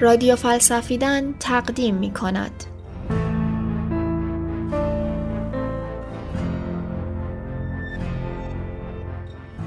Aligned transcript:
رادیو 0.00 0.36
فلسفیدن 0.36 1.34
تقدیم 1.40 1.94
می 1.94 2.10
کند. 2.10 2.64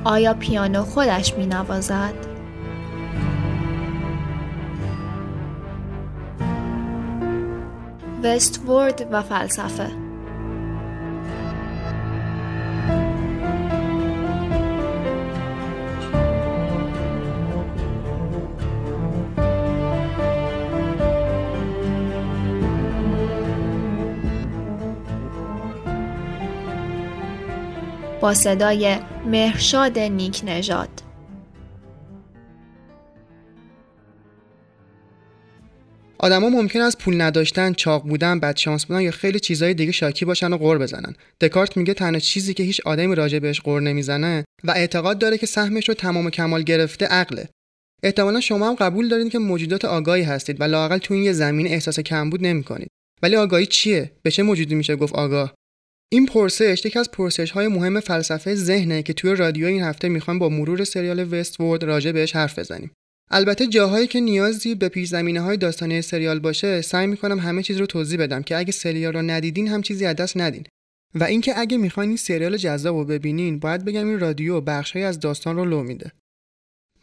آیا 0.04 0.34
پیانو 0.34 0.84
خودش 0.84 1.34
می 1.34 1.46
نوازد؟ 1.46 2.14
وستورد 8.24 9.08
و 9.12 9.22
فلسفه 9.22 9.99
با 28.22 28.34
صدای 28.34 28.98
مهرشاد 29.26 30.00
نیک 30.00 30.42
نژاد 30.46 30.90
آدما 36.20 36.50
ممکن 36.50 36.82
است 36.82 36.98
پول 36.98 37.22
نداشتن، 37.22 37.74
چاق 37.74 38.04
بودن، 38.04 38.40
بدشانس 38.40 38.86
بودن 38.86 39.02
یا 39.02 39.12
خیلی 39.12 39.40
چیزهای 39.40 39.74
دیگه 39.74 39.92
شاکی 39.92 40.26
باشن 40.26 40.54
و 40.54 40.58
غور 40.58 40.78
بزنن. 40.78 41.16
دکارت 41.42 41.78
میگه 41.78 41.94
تنها 41.94 42.20
چیزی 42.20 42.54
که 42.54 42.64
هیچ 42.64 42.82
آدمی 42.86 43.16
راجع 43.16 43.40
بهش 43.40 43.62
غور 43.62 43.82
نمی‌زنه 43.82 44.46
و 44.64 44.72
اعتقاد 44.72 45.20
داره 45.20 45.38
که 45.38 45.46
سهمش 45.46 45.90
رو 45.90 45.96
تمام 45.96 46.30
کمال 46.30 46.64
گرفته 46.64 47.06
عقله. 47.06 47.50
احتمالا 48.04 48.40
شما 48.40 48.70
هم 48.70 48.76
قبول 48.76 49.10
دارید 49.10 49.32
که 49.32 49.40
موجودات 49.40 49.86
آگاهی 49.86 50.24
هستید 50.24 50.62
و 50.62 50.64
لاقل 50.64 50.98
تو 50.98 51.14
این 51.14 51.24
یه 51.24 51.34
زمین 51.34 51.68
احساس 51.68 52.00
کمبود 52.00 52.46
نمی‌کنید. 52.46 52.90
ولی 53.24 53.36
آگاهی 53.36 53.66
چیه؟ 53.66 54.12
به 54.24 54.32
چه 54.32 54.44
موجودی 54.44 54.76
میشه 54.76 54.96
گفت 54.96 55.14
آگاه؟ 55.14 55.54
این 56.12 56.26
پرسش 56.26 56.86
یکی 56.86 57.00
از 57.00 57.12
پرسش 57.12 57.52
های 57.52 57.68
مهم 57.68 58.00
فلسفه 58.00 58.56
ذهنه 58.56 59.04
که 59.04 59.14
توی 59.14 59.36
رادیو 59.36 59.68
این 59.68 59.84
هفته 59.84 60.10
می‌خوایم 60.10 60.40
با 60.40 60.50
مرور 60.50 60.84
سریال 60.84 61.34
وست 61.34 61.60
وورد 61.60 61.84
راجع 61.84 62.12
بهش 62.12 62.36
حرف 62.36 62.60
بزنیم. 62.60 62.92
البته 63.32 63.68
جاهایی 63.68 64.08
که 64.08 64.20
نیازی 64.20 64.76
به 64.76 64.90
پیش 64.90 65.10
زمینه 65.10 65.42
های 65.42 65.58
داستانی 65.58 66.02
سریال 66.02 66.40
باشه 66.40 66.82
سعی 66.82 67.08
می‌کنم 67.08 67.40
همه 67.40 67.64
چیز 67.64 67.78
رو 67.78 67.86
توضیح 67.86 68.20
بدم 68.20 68.44
که 68.44 68.58
اگه 68.58 68.72
سریال 68.72 69.14
رو 69.14 69.22
ندیدین 69.22 69.68
هم 69.68 69.82
چیزی 69.82 70.06
از 70.06 70.16
دست 70.16 70.38
ندین. 70.38 70.64
و 71.16 71.24
اینکه 71.24 71.60
اگه 71.60 71.78
می‌خواین 71.78 72.10
این 72.10 72.18
سریال 72.18 72.58
جذاب 72.58 72.96
رو 72.96 73.06
ببینین 73.06 73.60
باید 73.60 73.86
بگم 73.86 74.08
این 74.08 74.20
رادیو 74.20 74.62
بخشهایی 74.62 75.06
از 75.06 75.20
داستان 75.20 75.56
رو 75.56 75.66
لو 75.66 75.84
میده. 75.84 76.12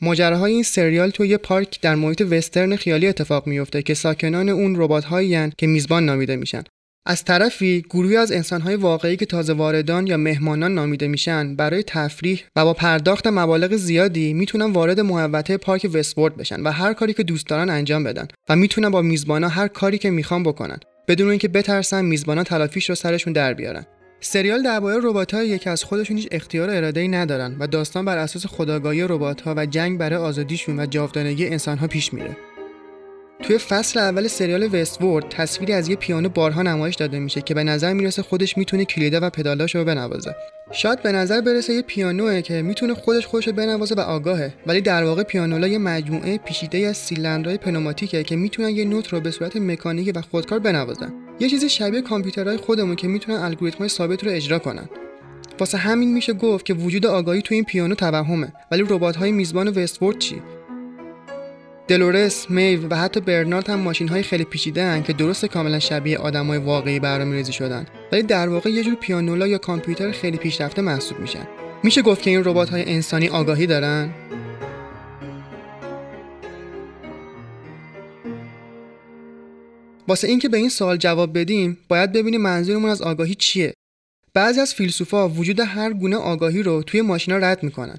ماجراهای 0.00 0.52
این 0.52 0.62
سریال 0.62 1.10
توی 1.10 1.28
یه 1.28 1.36
پارک 1.36 1.80
در 1.80 1.94
محیط 1.94 2.20
وسترن 2.20 2.76
خیالی 2.76 3.06
اتفاق 3.06 3.46
میفته 3.46 3.82
که 3.82 3.94
ساکنان 3.94 4.48
اون 4.48 4.76
ربات 4.76 5.04
که 5.58 5.66
میزبان 5.66 6.06
نامیده 6.06 6.36
میشن. 6.36 6.62
از 7.08 7.24
طرفی 7.24 7.84
گروهی 7.90 8.16
از 8.16 8.32
انسانهای 8.32 8.76
واقعی 8.76 9.16
که 9.16 9.26
تازه 9.26 9.52
واردان 9.52 10.06
یا 10.06 10.16
مهمانان 10.16 10.74
نامیده 10.74 11.08
میشن 11.08 11.56
برای 11.56 11.82
تفریح 11.82 12.42
و 12.56 12.64
با 12.64 12.74
پرداخت 12.74 13.26
مبالغ 13.26 13.76
زیادی 13.76 14.32
می‌تونن 14.32 14.72
وارد 14.72 15.00
محوطه 15.00 15.56
پارک 15.56 15.90
وستورد 15.92 16.36
بشن 16.36 16.62
و 16.62 16.70
هر 16.70 16.92
کاری 16.92 17.12
که 17.12 17.22
دوست 17.22 17.46
دارن 17.46 17.70
انجام 17.70 18.04
بدن 18.04 18.28
و 18.48 18.56
می‌تونن 18.56 18.90
با 18.90 19.02
میزبانا 19.02 19.48
هر 19.48 19.68
کاری 19.68 19.98
که 19.98 20.10
می‌خوان 20.10 20.42
بکنن. 20.42 20.78
بدون 21.08 21.30
اینکه 21.30 21.48
بترسن 21.48 22.04
میزبانا 22.04 22.44
تلافیش 22.44 22.88
رو 22.88 22.94
سرشون 22.94 23.32
در 23.32 23.54
بیارن. 23.54 23.86
سریال 24.20 24.62
درباره 24.62 25.00
ربات‌هایی 25.02 25.58
که 25.58 25.70
از 25.70 25.84
خودشون 25.84 26.16
هیچ 26.16 26.28
اختیار 26.30 26.70
اراده‌ای 26.70 27.08
ندارن 27.08 27.56
و 27.58 27.66
داستان 27.66 28.04
بر 28.04 28.18
اساس 28.18 28.46
خداگاهی 28.46 29.02
ربات‌ها 29.02 29.54
و 29.56 29.66
جنگ 29.66 29.98
برای 29.98 30.18
آزادیشون 30.18 30.80
و 30.80 30.86
جاودانگی 30.86 31.46
انسان‌ها 31.46 31.86
پیش 31.86 32.14
میره. 32.14 32.36
توی 33.42 33.58
فصل 33.58 33.98
اول 33.98 34.28
سریال 34.28 34.74
وستورد 34.74 35.28
تصویری 35.28 35.72
از 35.72 35.88
یه 35.88 35.96
پیانو 35.96 36.28
بارها 36.28 36.62
نمایش 36.62 36.94
داده 36.94 37.18
میشه 37.18 37.40
که 37.40 37.54
به 37.54 37.64
نظر 37.64 37.92
می‌رسه 37.92 38.22
خودش 38.22 38.58
می‌تونه 38.58 38.84
کلیدا 38.84 39.18
و 39.22 39.30
پدالاش 39.30 39.74
رو 39.74 39.84
بنوازه. 39.84 40.34
شاید 40.72 41.02
به 41.02 41.12
نظر 41.12 41.40
برسه 41.40 41.72
یه 41.72 41.82
پیانوه 41.82 42.40
که 42.40 42.62
می‌تونه 42.62 42.94
خودش 42.94 43.26
خودش 43.26 43.48
بنوازه 43.48 43.94
و 43.94 44.00
آگاهه. 44.00 44.54
ولی 44.66 44.80
در 44.80 45.04
واقع 45.04 45.22
پیانولا 45.22 45.66
یه 45.66 45.78
مجموعه 45.78 46.38
پیچیده 46.38 46.78
از 46.78 46.96
سیلندرهای 46.96 47.58
پنوماتیکه 47.58 48.22
که 48.24 48.36
می‌تونن 48.36 48.70
یه 48.70 48.84
نوت 48.84 49.08
رو 49.08 49.20
به 49.20 49.30
صورت 49.30 49.56
مکانیکی 49.56 50.12
و 50.12 50.20
خودکار 50.20 50.58
بنوازن. 50.58 51.12
یه 51.40 51.48
چیزی 51.48 51.68
شبیه 51.68 52.02
کامپیوترهای 52.02 52.56
خودمون 52.56 52.96
که 52.96 53.08
می‌تونن 53.08 53.38
الگوریتم‌های 53.38 53.88
ثابت 53.88 54.24
رو 54.24 54.30
اجرا 54.30 54.58
کنن. 54.58 54.88
واسه 55.58 55.78
همین 55.78 56.12
میشه 56.14 56.32
گفت 56.32 56.64
که 56.64 56.74
وجود 56.74 57.06
آگاهی 57.06 57.42
تو 57.42 57.54
این 57.54 57.64
پیانو 57.64 57.94
توهمه. 57.94 58.52
ولی 58.70 58.82
ربات‌های 58.88 59.32
میزبان 59.32 59.68
وستورد 59.68 60.18
چی؟ 60.18 60.42
دلورس، 61.88 62.50
میو 62.50 62.88
و 62.90 62.94
حتی 62.94 63.20
برنارد 63.20 63.70
هم 63.70 63.80
ماشین 63.80 64.08
های 64.08 64.22
خیلی 64.22 64.44
پیچیده 64.44 64.84
هن 64.84 65.02
که 65.02 65.12
درست 65.12 65.44
کاملا 65.46 65.78
شبیه 65.78 66.18
های 66.18 66.58
واقعی 66.58 67.00
برنامه 67.00 67.36
ریزی 67.36 67.52
شدن. 67.52 67.86
ولی 68.12 68.22
در 68.22 68.48
واقع 68.48 68.70
یه 68.70 68.84
جور 68.84 68.94
پیانولا 68.94 69.46
یا 69.46 69.58
کامپیوتر 69.58 70.10
خیلی 70.12 70.36
پیشرفته 70.36 70.82
محسوب 70.82 71.20
میشن. 71.20 71.46
میشه 71.82 72.02
گفت 72.02 72.22
که 72.22 72.30
این 72.30 72.44
ربات 72.44 72.70
های 72.70 72.84
انسانی 72.84 73.28
آگاهی 73.28 73.66
دارن؟ 73.66 74.10
واسه 80.08 80.28
اینکه 80.28 80.48
به 80.48 80.56
این 80.56 80.68
سوال 80.68 80.96
جواب 80.96 81.38
بدیم 81.38 81.78
باید 81.88 82.12
ببینیم 82.12 82.40
منظورمون 82.40 82.90
از 82.90 83.02
آگاهی 83.02 83.34
چیه. 83.34 83.74
بعضی 84.34 84.60
از 84.60 84.74
فیلسوفا 84.74 85.28
وجود 85.28 85.60
هر 85.60 85.92
گونه 85.92 86.16
آگاهی 86.16 86.62
رو 86.62 86.82
توی 86.82 87.00
ماشینا 87.00 87.36
رد 87.36 87.62
می‌کنن. 87.62 87.98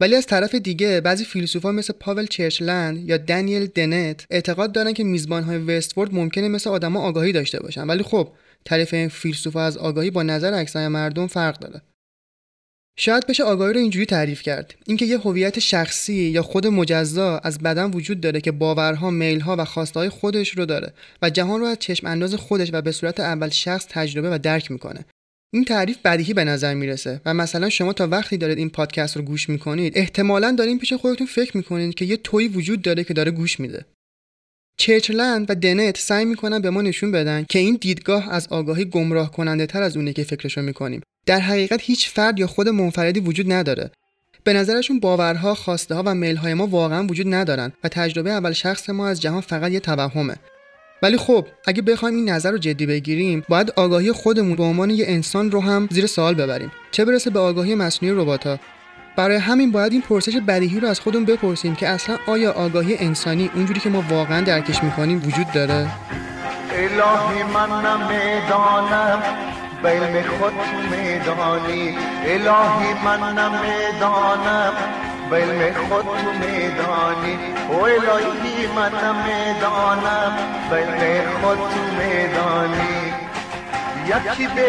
ولی 0.00 0.16
از 0.16 0.26
طرف 0.26 0.54
دیگه 0.54 1.00
بعضی 1.00 1.24
فیلسوفا 1.24 1.72
مثل 1.72 1.92
پاول 2.00 2.26
چرچلند 2.26 3.08
یا 3.08 3.16
دنیل 3.16 3.66
دنت 3.66 4.26
اعتقاد 4.30 4.72
دارن 4.72 4.92
که 4.92 5.04
میزبانهای 5.04 5.58
وستفورد 5.58 6.14
ممکنه 6.14 6.48
مثل 6.48 6.70
آدما 6.70 7.00
آگاهی 7.00 7.32
داشته 7.32 7.60
باشن. 7.60 7.86
ولی 7.86 8.02
خب 8.02 8.28
تعریف 8.64 8.94
این 8.94 9.08
فیلسوفا 9.08 9.62
از 9.62 9.76
آگاهی 9.76 10.10
با 10.10 10.22
نظر 10.22 10.54
اکثر 10.54 10.88
مردم 10.88 11.26
فرق 11.26 11.58
داره. 11.58 11.82
شاید 12.98 13.26
بشه 13.26 13.44
آگاهی 13.44 13.72
رو 13.72 13.80
اینجوری 13.80 14.06
تعریف 14.06 14.42
کرد. 14.42 14.74
اینکه 14.86 15.06
یه 15.06 15.18
هویت 15.18 15.58
شخصی 15.58 16.14
یا 16.14 16.42
خود 16.42 16.66
مجزا 16.66 17.38
از 17.38 17.58
بدن 17.58 17.90
وجود 17.90 18.20
داره 18.20 18.40
که 18.40 18.52
باورها، 18.52 19.10
میلها 19.10 19.56
و 19.58 19.64
خواستهای 19.64 20.08
خودش 20.08 20.48
رو 20.48 20.66
داره 20.66 20.92
و 21.22 21.30
جهان 21.30 21.60
رو 21.60 21.66
از 21.66 21.78
چشم 21.78 22.06
انداز 22.06 22.34
خودش 22.34 22.70
و 22.72 22.82
به 22.82 22.92
صورت 22.92 23.20
اول 23.20 23.48
شخص 23.48 23.86
تجربه 23.88 24.30
و 24.30 24.38
درک 24.38 24.70
می‌کنه. 24.70 25.04
این 25.52 25.64
تعریف 25.64 25.98
بدیهی 26.04 26.34
به 26.34 26.44
نظر 26.44 26.74
می‌رسه 26.74 27.20
و 27.24 27.34
مثلا 27.34 27.68
شما 27.68 27.92
تا 27.92 28.06
وقتی 28.06 28.36
دارید 28.36 28.58
این 28.58 28.70
پادکست 28.70 29.16
رو 29.16 29.22
گوش 29.22 29.48
می‌کنید 29.48 29.98
احتمالا 29.98 30.52
دارین 30.58 30.78
پیش 30.78 30.92
خودتون 30.92 31.26
فکر 31.26 31.56
می‌کنید 31.56 31.94
که 31.94 32.04
یه 32.04 32.16
توی 32.16 32.48
وجود 32.48 32.82
داره 32.82 33.04
که 33.04 33.14
داره 33.14 33.30
گوش 33.30 33.60
میده. 33.60 33.84
چرچلند 34.78 35.50
و 35.50 35.54
دنت 35.54 35.98
سعی 35.98 36.24
می‌کنن 36.24 36.62
به 36.62 36.70
ما 36.70 36.82
نشون 36.82 37.12
بدن 37.12 37.46
که 37.48 37.58
این 37.58 37.78
دیدگاه 37.80 38.28
از 38.32 38.48
آگاهی 38.50 38.84
گمراه 38.84 39.32
کننده 39.32 39.66
تر 39.66 39.82
از 39.82 39.96
اونه 39.96 40.12
که 40.12 40.24
فکرشو 40.24 40.62
می‌کنیم. 40.62 41.00
در 41.26 41.40
حقیقت 41.40 41.80
هیچ 41.82 42.08
فرد 42.08 42.38
یا 42.38 42.46
خود 42.46 42.68
منفردی 42.68 43.20
وجود 43.20 43.52
نداره. 43.52 43.90
به 44.44 44.52
نظرشون 44.52 45.00
باورها، 45.00 45.54
خواسته 45.54 45.94
ها 45.94 46.02
و 46.06 46.14
میل 46.14 46.36
های 46.36 46.54
ما 46.54 46.66
واقعا 46.66 47.06
وجود 47.06 47.34
ندارن 47.34 47.72
و 47.84 47.88
تجربه 47.88 48.30
اول 48.30 48.52
شخص 48.52 48.90
ما 48.90 49.08
از 49.08 49.20
جهان 49.20 49.40
فقط 49.40 49.72
یه 49.72 49.80
توهمه. 49.80 50.36
ولی 51.02 51.16
خب 51.16 51.46
اگه 51.66 51.82
بخوایم 51.82 52.16
این 52.16 52.30
نظر 52.30 52.50
رو 52.50 52.58
جدی 52.58 52.86
بگیریم 52.86 53.44
باید 53.48 53.72
آگاهی 53.76 54.12
خودمون 54.12 54.56
به 54.56 54.62
عنوان 54.62 54.90
یه 54.90 55.04
انسان 55.08 55.50
رو 55.50 55.60
هم 55.60 55.88
زیر 55.90 56.06
سوال 56.06 56.34
ببریم. 56.34 56.72
چه 56.90 57.04
برسه 57.04 57.30
به 57.30 57.40
آگاهی 57.40 57.74
مصنوعی 57.74 58.14
ربات‌ها؟ 58.14 58.58
برای 59.16 59.36
همین 59.36 59.72
باید 59.72 59.92
این 59.92 60.02
پرسش 60.02 60.36
بدیهی 60.48 60.80
رو 60.80 60.88
از 60.88 61.00
خودمون 61.00 61.24
بپرسیم 61.24 61.74
که 61.74 61.88
اصلا 61.88 62.16
آیا 62.26 62.52
آگاهی 62.52 62.96
انسانی 62.98 63.50
اونجوری 63.54 63.80
که 63.80 63.88
ما 63.90 64.04
واقعا 64.10 64.40
درکش 64.40 64.82
می‌کنیم 64.82 65.22
وجود 65.26 65.52
داره؟ 65.54 65.86
الهی 66.72 67.42
من 67.54 67.70
نمی‌دانم 67.86 69.22
به 69.82 70.22
خود 70.22 70.52
میدانی. 70.90 71.96
الهی 72.26 72.94
من 73.04 73.20
نمی‌دانم 73.38 74.72
به 75.30 75.36
علم 75.36 75.74
خود 75.88 76.04
تو 76.04 76.30
میدانی 76.40 77.38
او 77.68 77.84
الهی 77.84 78.66
من 78.76 78.92
نمی‌دانم 79.04 80.36
به 80.70 80.76
علم 80.76 81.30
خود 81.42 81.58
تو 81.58 81.80
میدانی 81.98 83.12
یکی 84.06 84.46
به 84.46 84.68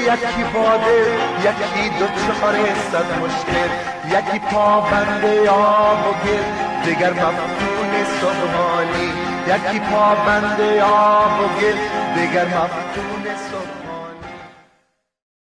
یکی 0.00 0.44
باده 0.54 0.98
یکی 1.40 1.88
دو 1.98 2.06
چهار 2.06 2.54
صد 2.92 3.18
مشکل 3.20 3.70
یکی 4.06 4.38
پا 4.38 4.80
بنده 4.80 5.50
آب 5.50 6.06
و 6.06 6.12
گل 6.26 6.44
دیگر 6.84 7.12
مفتون 7.12 8.04
صبحانی 8.20 9.12
یکی 9.46 9.78
پا 9.78 10.14
بنده 10.14 10.82
آب 10.82 11.40
و 11.40 11.60
گل 11.60 11.78
دیگر 12.14 12.44
مفتون 12.44 13.24
صبحانی 13.50 13.78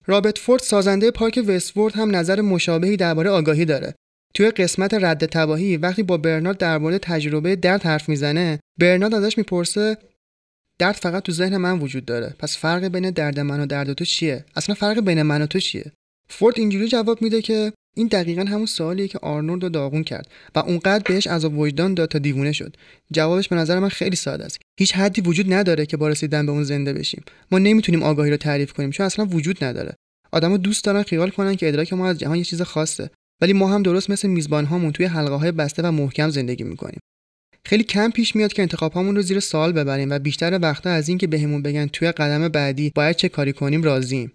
رابرت 0.06 0.38
فورد 0.38 0.62
سازنده 0.62 1.12
پارک 1.12 1.40
وستورد 1.48 1.96
هم 1.96 2.16
نظر 2.16 2.42
مشابهی 2.42 2.98
درباره 2.98 3.30
آگاهی 3.30 3.66
داره. 3.66 3.96
توی 4.36 4.52
قسمت 4.52 4.94
رد 4.94 5.26
تباهی 5.26 5.78
وقتی 5.78 6.04
با 6.04 6.18
برنارد 6.18 6.58
در 6.58 6.78
مورد 6.78 6.98
تجربه 6.98 7.56
درد 7.56 7.84
حرف 7.84 8.10
می‌زنه 8.10 8.60
برنارد 8.80 9.14
ازش 9.14 9.38
می‌پرسه 9.38 9.98
درد 10.80 10.96
فقط 10.96 11.24
تو 11.24 11.32
ذهن 11.32 11.58
من 11.58 11.80
وجود 11.80 12.06
داره. 12.06 12.36
پس 12.40 12.58
فرق 12.58 12.88
بین 12.88 13.10
درد 13.10 13.40
من 13.40 13.60
و 13.60 13.66
درد 13.66 13.94
تو 13.94 14.06
چیه؟ 14.06 14.46
اصلا 14.56 14.76
فرق 14.76 15.00
بین 15.00 15.22
من 15.22 15.42
و 15.42 15.46
تو 15.46 15.60
چیه؟ 15.60 15.92
فورد 16.30 16.60
اینجوری 16.60 16.88
جواب 16.88 17.22
میده 17.22 17.42
که 17.42 17.74
این 17.96 18.08
دقیقا 18.08 18.42
همون 18.42 18.66
سوالیه 18.66 19.08
که 19.08 19.20
آرنولد 19.20 19.64
رو 19.64 19.70
داغون 19.70 20.04
کرد 20.04 20.28
و 20.56 20.60
اونقدر 20.60 21.04
بهش 21.08 21.28
از 21.28 21.46
وجدان 21.46 21.94
داد 21.94 22.10
تا 22.10 22.20
دیوونه 22.20 22.52
شد. 22.52 22.76
جوابش 23.12 23.48
به 23.48 23.56
نظر 23.56 23.80
من 23.80 23.90
خیلی 23.90 24.16
ساده 24.16 24.46
است. 24.46 24.60
هیچ 24.80 24.96
حدی 24.96 25.22
وجود 25.22 25.54
نداره 25.54 25.86
که 25.86 25.98
با 25.98 26.10
رسیدن 26.10 26.46
به 26.46 26.52
اون 26.52 26.64
زنده 26.64 26.94
بشیم. 26.94 27.24
ما 27.52 27.60
نمی‌تونیم 27.60 28.04
آگاهی 28.04 28.32
رو 28.32 28.38
تعریف 28.38 28.74
کنیم 28.74 28.92
چون 28.92 29.06
اصلا 29.06 29.26
وجود 29.26 29.64
نداره. 29.64 29.94
آدما 30.32 30.58
دوست 30.58 30.86
دارن 30.86 31.04
خیال 31.04 31.30
کنن 31.30 31.56
که 31.56 31.68
ادراک 31.68 31.94
ما 31.94 32.08
از 32.08 32.20
جهان 32.20 32.38
یه 32.38 32.44
چیز 32.44 32.62
خاصه. 32.62 33.10
ولی 33.42 33.54
ما 33.54 33.68
هم 33.68 33.84
درست 33.84 34.10
مثل 34.10 34.28
میزبان 34.28 34.66
هامون 34.66 34.92
توی 34.92 35.06
حلقه 35.06 35.36
های 35.36 35.52
بسته 35.52 35.84
و 35.84 35.92
محکم 35.92 36.30
زندگی 36.30 36.64
می‌کنیم. 36.64 37.00
خیلی 37.66 37.84
کم 37.84 38.12
پیش 38.12 38.36
میاد 38.36 38.54
که 38.54 38.62
انتخاب 38.62 38.94
هامون 38.94 39.16
رو 39.16 39.22
زیر 39.22 39.40
سوال 39.40 39.72
ببریم 39.72 40.10
و 40.10 40.20
بیشتر 40.20 40.60
وقتا 40.62 40.90
از 40.90 41.10
اینکه 41.10 41.28
بهمون 41.28 41.62
بگن 41.62 41.88
توی 41.88 42.12
قدم 42.12 42.48
بعدی 42.48 42.92
باید 42.96 43.16
چه 43.16 43.30
کاری 43.30 43.54
کنیم 43.54 43.84
راضیم. 43.84 44.32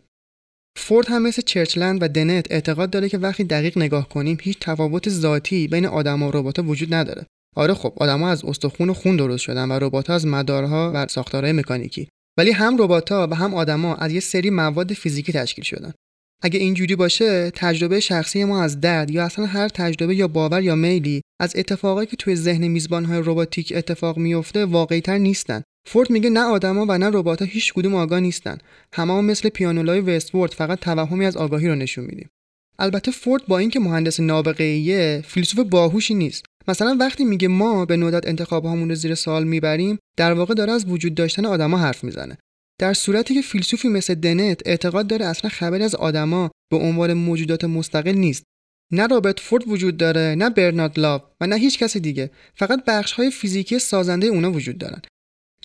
فورد 0.79 1.09
هم 1.09 1.23
مثل 1.23 1.43
چرچلند 1.43 2.03
و 2.03 2.09
دنت 2.09 2.47
اعتقاد 2.51 2.91
داره 2.91 3.09
که 3.09 3.19
وقتی 3.19 3.45
دقیق 3.45 3.79
نگاه 3.79 4.09
کنیم 4.09 4.39
هیچ 4.41 4.59
تفاوت 4.61 5.09
ذاتی 5.09 5.69
بین 5.69 5.87
آدم 5.87 6.23
و 6.23 6.31
ربات 6.31 6.59
وجود 6.59 6.95
نداره. 6.95 7.27
آره 7.57 7.75
خب 7.75 7.93
آدما 7.97 8.31
از 8.31 8.45
استخون 8.45 8.91
و 8.91 8.95
خون 8.95 9.17
درست 9.17 9.43
شدن 9.43 9.71
و 9.71 9.73
ربات 9.73 10.11
از 10.11 10.27
مدارها 10.27 10.93
و 10.95 11.07
ساختارهای 11.09 11.53
مکانیکی. 11.53 12.09
ولی 12.39 12.51
هم 12.51 12.83
ربات‌ها 12.83 13.29
و 13.31 13.35
هم 13.35 13.55
آدما 13.55 13.95
از 13.95 14.13
یه 14.13 14.21
سری 14.21 14.51
مواد 14.51 14.93
فیزیکی 14.93 15.33
تشکیل 15.33 15.65
شدن. 15.65 15.93
اگه 16.43 16.59
اینجوری 16.59 16.97
باشه 16.97 17.51
تجربه 17.51 18.01
شخصی 18.01 18.45
ما 18.45 18.63
از 18.63 18.81
درد 18.81 19.11
یا 19.11 19.25
اصلا 19.25 19.47
هر 19.47 19.69
تجربه 19.69 20.15
یا 20.15 20.29
باور 20.29 20.63
یا 20.63 20.75
میلی 20.75 21.23
از 21.41 21.53
اتفاقایی 21.57 22.07
که 22.07 22.17
توی 22.17 22.37
ذهن 22.37 22.69
میزبانهای 22.69 23.23
رباتیک 23.25 23.73
اتفاق 23.77 24.19
میفته 24.19 24.65
واقعیتر 24.65 25.19
نیستن. 25.19 25.63
فورد 25.89 26.11
میگه 26.11 26.31
نه 26.31 26.41
آدما 26.41 26.87
و 26.89 26.99
نه 26.99 27.11
ربات‌ها 27.13 27.49
هیچ 27.49 27.73
کدوم 27.73 27.95
آگاه 27.95 28.21
نیستن. 28.21 28.59
همه 28.93 29.13
هم 29.13 29.25
مثل 29.25 29.49
پیانولای 29.49 30.01
وستورد 30.01 30.53
فقط 30.53 30.81
توهمی 30.81 31.27
از 31.27 31.37
آگاهی 31.37 31.69
رو 31.69 31.75
نشون 31.75 32.05
میدیم. 32.05 32.29
البته 32.79 33.11
فورد 33.11 33.47
با 33.47 33.59
اینکه 33.59 33.81
مهندس 33.81 34.21
نابغه‌ایه 34.21 35.23
فیلسوف 35.27 35.67
باهوشی 35.67 36.15
نیست. 36.15 36.45
مثلا 36.69 36.97
وقتی 37.01 37.25
میگه 37.25 37.49
ما 37.49 37.85
به 37.85 37.97
ندرت 37.97 38.27
انتخاب 38.27 38.67
رو 38.67 38.95
زیر 38.95 39.15
سوال 39.15 39.45
می‌بریم 39.45 39.99
در 40.17 40.33
واقع 40.33 40.55
داره 40.55 40.73
از 40.73 40.85
وجود 40.89 41.15
داشتن 41.15 41.47
آدما 41.47 41.79
حرف 41.79 42.05
می‌زنه. 42.05 42.39
در 42.81 42.95
صورتی 42.95 43.35
که 43.35 43.43
فیلسوفی 43.43 43.89
مثل 43.89 44.15
دنت 44.15 44.61
اعتقاد 44.67 45.07
داره 45.07 45.27
اصلا 45.27 45.51
خبری 45.51 45.85
از 45.85 45.95
آدما 45.95 46.51
به 46.71 46.77
عنوان 46.77 47.13
موجودات 47.13 47.65
مستقل 47.65 48.13
نیست. 48.13 48.45
نه 48.93 49.07
رابرت 49.07 49.41
فورد 49.41 49.69
وجود 49.69 49.97
داره 49.97 50.35
نه 50.39 50.51
برنارد 50.51 50.99
لاو 51.01 51.21
و 51.41 51.47
نه 51.47 51.57
هیچ 51.57 51.79
کس 51.79 51.97
دیگه. 51.97 52.31
فقط 52.55 52.85
بخش 52.87 53.13
های 53.13 53.31
فیزیکی 53.31 53.79
سازنده 53.79 54.27
اونا 54.27 54.53
وجود 54.53 54.79
دارن. 54.79 55.03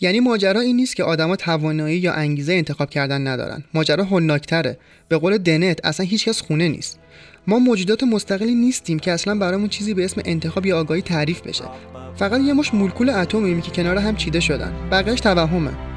یعنی 0.01 0.19
ماجرا 0.19 0.59
این 0.59 0.75
نیست 0.75 0.95
که 0.95 1.03
آدما 1.03 1.35
توانایی 1.35 1.97
یا 1.97 2.13
انگیزه 2.13 2.53
انتخاب 2.53 2.89
کردن 2.89 3.27
ندارن. 3.27 3.63
ماجرا 3.73 4.03
هولناکتره. 4.03 4.77
به 5.09 5.17
قول 5.17 5.37
دنت 5.37 5.85
اصلا 5.85 6.05
هیچکس 6.05 6.41
خونه 6.41 6.67
نیست. 6.67 6.99
ما 7.47 7.59
موجودات 7.59 8.03
مستقلی 8.03 8.55
نیستیم 8.55 8.99
که 8.99 9.11
اصلا 9.11 9.35
برامون 9.35 9.69
چیزی 9.69 9.93
به 9.93 10.05
اسم 10.05 10.21
انتخاب 10.25 10.65
یا 10.65 10.79
آگاهی 10.79 11.01
تعریف 11.01 11.41
بشه. 11.41 11.63
فقط 12.15 12.41
یه 12.41 12.53
مش 12.53 12.73
مولکول 12.73 13.09
اتمیم 13.09 13.61
که 13.61 13.71
کنار 13.71 13.97
هم 13.97 14.15
چیده 14.15 14.39
شدن. 14.39 14.89
بقیهش 14.91 15.19
توهمه. 15.19 15.94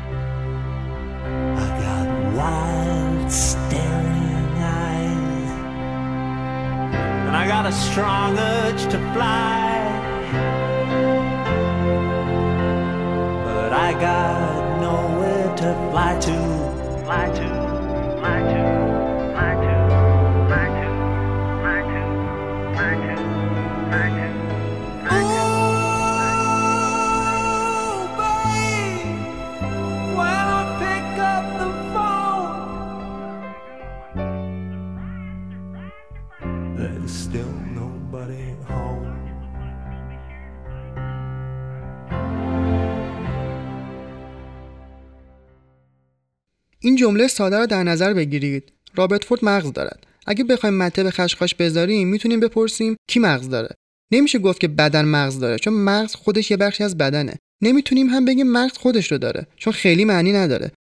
a 7.69 7.73
strong 7.73 8.38
urge 8.38 8.82
to 8.85 8.99
fly. 9.12 9.85
But 13.44 13.73
I 13.75 13.93
got 13.93 14.81
nowhere 14.81 15.55
to 15.56 15.75
fly 15.91 16.19
to. 16.19 17.05
Fly 17.05 17.31
to. 17.35 17.57
Still 37.38 37.55
nobody 37.79 38.46
home. 38.69 39.08
این 46.81 46.96
جمله 46.96 47.29
ساده 47.29 47.58
را 47.58 47.67
در 47.67 47.82
نظر 47.82 48.14
بگیرید. 48.14 48.73
رابرت 48.94 49.25
فورد 49.25 49.44
مغز 49.44 49.73
دارد. 49.73 50.06
اگه 50.26 50.44
بخوایم 50.44 50.75
مته 50.75 51.02
به 51.02 51.11
خشخاش 51.11 51.55
بذاریم 51.55 52.08
می‌تونیم 52.08 52.40
بپرسیم 52.40 52.96
کی 53.08 53.20
مغز 53.20 53.49
داره. 53.49 53.69
نمیشه 54.12 54.38
گفت 54.38 54.61
که 54.61 54.69
بدن 54.69 55.05
مغز 55.05 55.40
داره 55.40 55.58
چون 55.58 55.75
مغز 55.75 56.14
خودش 56.14 56.50
یه 56.50 56.56
بخشی 56.56 56.85
از 56.85 56.99
بدنه. 56.99 57.35
نمی‌تونیم 57.62 58.06
هم 58.06 58.25
بگیم 58.25 58.46
مغز 58.52 58.76
خودش 58.79 59.12
رو 59.12 59.19
داره 59.19 59.46
چون 59.56 59.73
خیلی 59.73 60.05
معنی 60.05 60.32
نداره. 60.32 60.73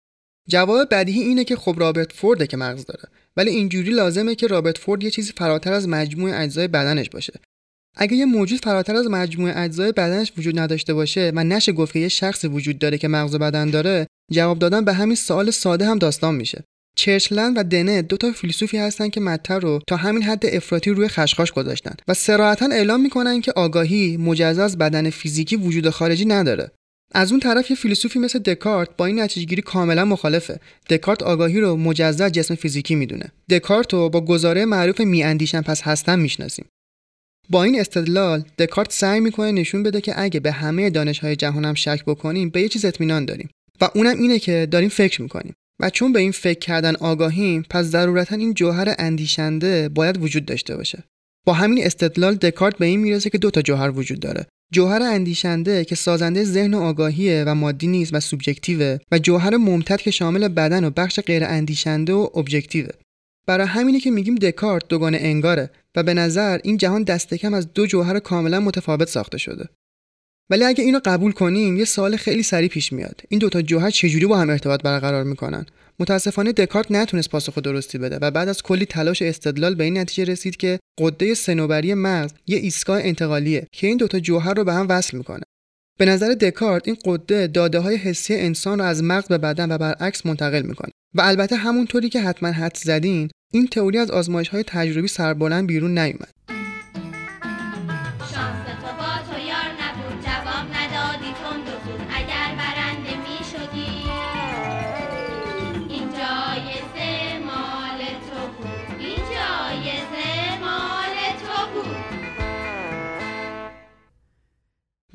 جواب 0.49 0.87
بدیهی 0.91 1.21
اینه 1.21 1.43
که 1.43 1.55
خب 1.55 1.75
رابرت 1.79 2.13
فورده 2.13 2.47
که 2.47 2.57
مغز 2.57 2.85
داره. 2.85 3.03
ولی 3.37 3.51
اینجوری 3.51 3.91
لازمه 3.91 4.35
که 4.35 4.47
رابرت 4.47 4.77
فورد 4.77 5.03
یه 5.03 5.11
چیزی 5.11 5.33
فراتر 5.37 5.73
از 5.73 5.87
مجموع 5.87 6.41
اجزای 6.41 6.67
بدنش 6.67 7.09
باشه. 7.09 7.33
اگه 7.95 8.15
یه 8.15 8.25
موجود 8.25 8.63
فراتر 8.63 8.95
از 8.95 9.07
مجموعه 9.07 9.59
اجزای 9.59 9.91
بدنش 9.91 10.31
وجود 10.37 10.59
نداشته 10.59 10.93
باشه 10.93 11.31
و 11.35 11.43
نشه 11.43 11.71
گفت 11.71 11.93
که 11.93 11.99
یه 11.99 12.07
شخص 12.07 12.45
وجود 12.45 12.79
داره 12.79 12.97
که 12.97 13.07
مغز 13.07 13.35
و 13.35 13.37
بدن 13.37 13.69
داره 13.69 14.07
جواب 14.31 14.59
دادن 14.59 14.85
به 14.85 14.93
همین 14.93 15.15
سوال 15.15 15.51
ساده 15.51 15.85
هم 15.85 15.97
داستان 15.97 16.35
میشه. 16.35 16.63
چرچلند 16.97 17.57
و 17.57 17.63
دنه 17.63 18.01
دو 18.01 18.17
تا 18.17 18.31
فیلسوفی 18.31 18.77
هستن 18.77 19.09
که 19.09 19.19
متر 19.19 19.59
رو 19.59 19.79
تا 19.87 19.95
همین 19.95 20.23
حد 20.23 20.45
افراطی 20.45 20.89
روی 20.89 21.07
خشخاش 21.07 21.51
گذاشتن 21.51 21.95
و 22.07 22.13
سراحتا 22.13 22.69
اعلام 22.71 23.01
می‌کنن 23.01 23.41
که 23.41 23.51
آگاهی 23.51 24.17
مجزا 24.17 24.63
از 24.63 24.77
بدن 24.77 25.09
فیزیکی 25.09 25.55
وجود 25.55 25.89
خارجی 25.89 26.25
نداره. 26.25 26.71
از 27.13 27.31
اون 27.31 27.39
طرف 27.39 27.69
یه 27.69 27.77
فیلسوفی 27.77 28.19
مثل 28.19 28.39
دکارت 28.39 28.89
با 28.97 29.05
این 29.05 29.19
نتیجهگیری 29.19 29.61
کاملا 29.61 30.05
مخالفه. 30.05 30.59
دکارت 30.89 31.23
آگاهی 31.23 31.59
رو 31.59 31.77
مجزا 31.77 32.29
جسم 32.29 32.55
فیزیکی 32.55 32.95
می‌دونه. 32.95 33.31
دکارت 33.49 33.93
رو 33.93 34.09
با 34.09 34.21
گزاره 34.21 34.65
معروف 34.65 34.99
میاندیشن 34.99 35.61
پس 35.61 35.81
هستن 35.81 36.19
می‌شناسیم. 36.19 36.65
با 37.49 37.63
این 37.63 37.79
استدلال 37.79 38.43
دکارت 38.59 38.91
سعی 38.91 39.19
می‌کنه 39.19 39.51
نشون 39.51 39.83
بده 39.83 40.01
که 40.01 40.21
اگه 40.21 40.39
به 40.39 40.51
همه 40.51 40.89
دانشهای 40.89 41.35
جهان 41.35 41.65
هم 41.65 41.73
شک 41.73 42.05
بکنیم 42.05 42.49
به 42.49 42.61
یه 42.61 42.69
چیز 42.69 42.85
اطمینان 42.85 43.25
داریم. 43.25 43.49
و 43.81 43.89
اونم 43.95 44.19
اینه 44.19 44.39
که 44.39 44.67
داریم 44.71 44.89
فکر 44.89 45.21
می‌کنیم. 45.21 45.53
و 45.79 45.89
چون 45.89 46.13
به 46.13 46.19
این 46.19 46.31
فکر 46.31 46.59
کردن 46.59 46.95
آگاهیم 46.95 47.65
پس 47.69 47.85
ضرورتا 47.85 48.35
این 48.35 48.53
جوهر 48.53 48.95
اندیشنده 48.99 49.89
باید 49.89 50.21
وجود 50.21 50.45
داشته 50.45 50.77
باشه. 50.77 51.03
با 51.45 51.53
همین 51.53 51.85
استدلال 51.85 52.35
دکارت 52.35 52.77
به 52.77 52.85
این 52.85 52.99
می‌رسه 52.99 53.29
که 53.29 53.37
دو 53.37 53.51
تا 53.51 53.61
جوهر 53.61 53.91
وجود 53.91 54.19
داره. 54.19 54.45
جوهر 54.71 55.01
اندیشنده 55.03 55.85
که 55.85 55.95
سازنده 55.95 56.43
ذهن 56.43 56.73
و 56.73 56.79
آگاهیه 56.79 57.43
و 57.47 57.55
مادی 57.55 57.87
نیست 57.87 58.13
و 58.13 58.19
سوبژکتیوه 58.19 58.97
و 59.11 59.19
جوهر 59.19 59.57
ممتد 59.57 60.01
که 60.01 60.11
شامل 60.11 60.47
بدن 60.47 60.83
و 60.83 60.89
بخش 60.89 61.19
غیر 61.19 61.43
اندیشنده 61.43 62.13
و 62.13 62.27
ابجکتیوه. 62.35 62.89
برای 63.47 63.67
همینه 63.67 63.99
که 63.99 64.11
میگیم 64.11 64.35
دکارت 64.35 64.87
دوگانه 64.87 65.17
انگاره 65.21 65.69
و 65.95 66.03
به 66.03 66.13
نظر 66.13 66.59
این 66.63 66.77
جهان 66.77 67.03
دست 67.03 67.33
کم 67.33 67.53
از 67.53 67.73
دو 67.73 67.85
جوهر 67.85 68.19
کاملا 68.19 68.59
متفاوت 68.59 69.09
ساخته 69.09 69.37
شده. 69.37 69.69
ولی 70.49 70.63
اگه 70.63 70.83
اینو 70.83 70.99
قبول 71.05 71.31
کنیم 71.31 71.77
یه 71.77 71.85
سوال 71.85 72.15
خیلی 72.15 72.43
سریع 72.43 72.69
پیش 72.69 72.93
میاد. 72.93 73.21
این 73.29 73.39
دوتا 73.39 73.61
جوهر 73.61 73.89
چجوری 73.89 74.25
با 74.25 74.37
هم 74.37 74.49
ارتباط 74.49 74.81
برقرار 74.81 75.23
می‌کنن؟ 75.23 75.65
متاسفانه 75.99 76.51
دکارت 76.51 76.91
نتونست 76.91 77.29
پاسخ 77.29 77.57
درستی 77.57 77.97
بده 77.97 78.17
و 78.21 78.31
بعد 78.31 78.49
از 78.49 78.63
کلی 78.63 78.85
تلاش 78.85 79.21
استدلال 79.21 79.75
به 79.75 79.83
این 79.83 79.97
نتیجه 79.97 80.31
رسید 80.31 80.57
که 80.57 80.79
قده 80.99 81.33
سنوبری 81.33 81.93
مغز 81.93 82.31
یه 82.47 82.57
ایستگاه 82.57 82.99
انتقالیه 83.01 83.67
که 83.71 83.87
این 83.87 83.97
دوتا 83.97 84.19
جوهر 84.19 84.53
رو 84.53 84.63
به 84.63 84.73
هم 84.73 84.85
وصل 84.89 85.17
می‌کنه. 85.17 85.43
به 85.99 86.05
نظر 86.05 86.33
دکارت 86.33 86.87
این 86.87 86.97
قده 87.05 87.47
داده 87.47 87.79
های 87.79 87.95
حسی 87.95 88.35
انسان 88.35 88.79
رو 88.79 88.85
از 88.85 89.03
مغز 89.03 89.27
به 89.27 89.37
بدن 89.37 89.71
و 89.71 89.77
برعکس 89.77 90.25
منتقل 90.25 90.61
می‌کنه. 90.61 90.91
و 91.15 91.21
البته 91.21 91.55
همونطوری 91.55 92.09
که 92.09 92.21
حتما 92.21 92.49
حد 92.49 92.77
زدین 92.77 93.29
این 93.53 93.67
تئوری 93.67 93.97
از 93.97 94.11
آزمایش 94.11 94.49
های 94.49 94.63
تجربی 94.67 95.07
سربلند 95.07 95.67
بیرون 95.67 95.97
نیومد. 95.97 96.31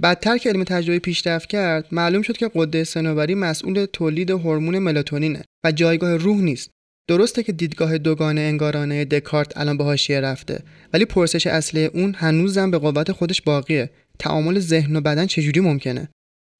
بدتر 0.03 0.39
که 0.39 0.49
علم 0.49 0.65
تجربی 0.65 0.99
پیشرفت 0.99 1.49
کرد 1.49 1.87
معلوم 1.93 2.23
شد 2.23 2.37
که 2.37 2.51
قده 2.55 2.85
سنوبری 2.85 3.35
مسئول 3.35 3.85
تولید 3.85 4.31
هورمون 4.31 4.79
ملاتونینه 4.79 5.43
و 5.65 5.73
جایگاه 5.73 6.17
روح 6.17 6.37
نیست. 6.37 6.71
درسته 7.09 7.43
که 7.43 7.53
دیدگاه 7.53 7.99
دوگانه 7.99 8.41
انگارانه 8.41 9.05
دکارت 9.05 9.57
الان 9.57 9.77
به 9.77 9.85
حاشیه 9.85 10.21
رفته 10.21 10.63
ولی 10.93 11.05
پرسش 11.05 11.47
اصلی 11.47 11.85
اون 11.85 12.15
هنوزم 12.15 12.71
به 12.71 12.79
قوت 12.79 13.13
خودش 13.13 13.43
باقیه. 13.43 13.91
تعامل 14.19 14.59
ذهن 14.59 14.97
و 14.97 15.01
بدن 15.01 15.27
چجوری 15.27 15.61
ممکنه؟ 15.61 16.09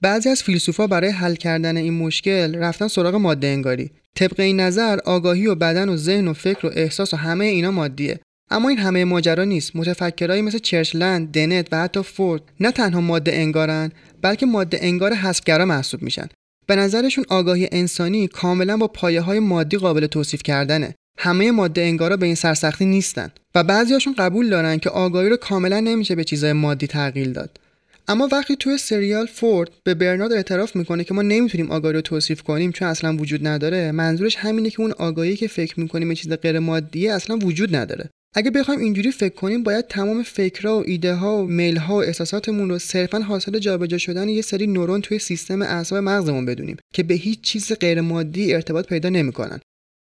بعضی 0.03 0.29
از 0.29 0.43
فیلسوفا 0.43 0.87
برای 0.87 1.11
حل 1.11 1.35
کردن 1.35 1.77
این 1.77 1.93
مشکل 1.93 2.55
رفتن 2.55 2.89
سراغ 2.89 3.15
ماده 3.15 3.47
انگاری. 3.47 3.91
طبق 4.17 4.41
این 4.41 4.61
نظر 4.61 4.99
آگاهی 5.05 5.47
و 5.47 5.55
بدن 5.55 5.89
و 5.89 5.97
ذهن 5.97 6.29
و 6.29 6.33
فکر 6.33 6.67
و 6.67 6.71
احساس 6.75 7.15
و 7.15 7.17
همه 7.17 7.45
اینا 7.45 7.71
مادیه. 7.71 8.21
اما 8.51 8.69
این 8.69 8.79
همه 8.79 9.05
ماجرا 9.05 9.45
نیست. 9.45 9.77
متفکرایی 9.77 10.43
مثل 10.43 10.59
چرچلند 10.59 11.33
دنت 11.33 11.69
و 11.73 11.77
حتی 11.77 12.03
فورد 12.03 12.43
نه 12.61 12.73
تنها 12.73 13.01
ماده 13.01 13.35
انگارن 13.35 13.93
بلکه 14.23 14.47
ماده 14.47 14.79
انگار 14.81 15.13
حسبگرا 15.15 15.65
محسوب 15.65 16.03
میشن. 16.03 16.29
به 16.67 16.77
نظرشون 16.77 17.25
آگاهی 17.29 17.69
انسانی 17.73 18.29
کاملا 18.29 18.77
با 18.77 18.89
پایه 18.89 19.21
های 19.21 19.39
مادی 19.39 19.77
قابل 19.77 20.07
توصیف 20.07 20.43
کردنه. 20.43 20.95
همه 21.19 21.51
ماده 21.51 21.81
انگارا 21.81 22.17
به 22.17 22.27
این 22.27 22.35
سرسختی 22.35 22.87
نیستن 22.87 23.31
و 23.55 23.65
بعضیاشون 23.65 24.15
قبول 24.19 24.51
دارن 24.51 24.79
که 24.79 24.91
آگاهی 24.91 25.29
رو 25.29 25.37
کاملا 25.37 25.81
نمیشه 25.81 26.15
به 26.15 26.25
چیزای 26.25 26.53
مادی 26.53 26.87
تغییر 26.87 27.29
داد. 27.29 27.61
اما 28.09 28.29
وقتی 28.33 28.57
توی 28.57 28.79
سریال 28.79 29.27
فورد 29.27 29.71
به 29.85 29.95
برنارد 29.95 30.33
اعتراف 30.33 30.77
می‌کنه 30.77 31.05
که 31.05 31.15
ما 31.15 31.23
نمی‌تونیم 31.23 31.71
آگاهی 31.71 31.95
رو 31.95 32.01
توصیف 32.01 32.43
کنیم 32.43 32.73
چون 32.73 32.89
اصلا 32.89 33.17
وجود 33.17 33.47
نداره 33.47 33.93
منظورش 33.93 34.37
همینه 34.37 34.71
که 34.71 34.81
اون 34.81 34.93
آگاهی 34.93 35.37
که 35.37 35.49
فکر 35.49 35.81
می‌کنیم 35.81 36.15
چیز 36.15 36.33
غیر 36.33 36.59
مادیه 36.59 37.13
اصلا 37.13 37.37
وجود 37.37 37.77
نداره. 37.77 38.11
اگه 38.35 38.51
بخوایم 38.51 38.81
اینجوری 38.81 39.11
فکر 39.11 39.35
کنیم 39.35 39.63
باید 39.63 39.87
تمام 39.87 40.23
فکرها 40.23 40.79
و 40.79 40.85
ایده 40.87 41.15
ها 41.15 41.37
و 41.37 41.47
میل 41.47 41.77
ها 41.77 41.95
و 41.95 42.03
احساساتمون 42.03 42.69
رو 42.69 42.79
صرفا 42.79 43.19
حاصل 43.19 43.59
جابجا 43.59 43.99
شدن 43.99 44.29
یه 44.29 44.43
سری 44.43 44.67
نورون 44.67 45.01
توی 45.01 45.19
سیستم 45.19 45.63
اعصاب 45.63 45.99
مغزمون 45.99 46.47
بدونیم 46.47 46.77
که 46.95 47.03
به 47.03 47.15
هیچ 47.15 47.41
چیز 47.41 47.73
غیر 47.73 48.01
مادی 48.01 48.55
ارتباط 48.55 48.87
پیدا 48.87 49.09
نمی‌کنن. 49.09 49.61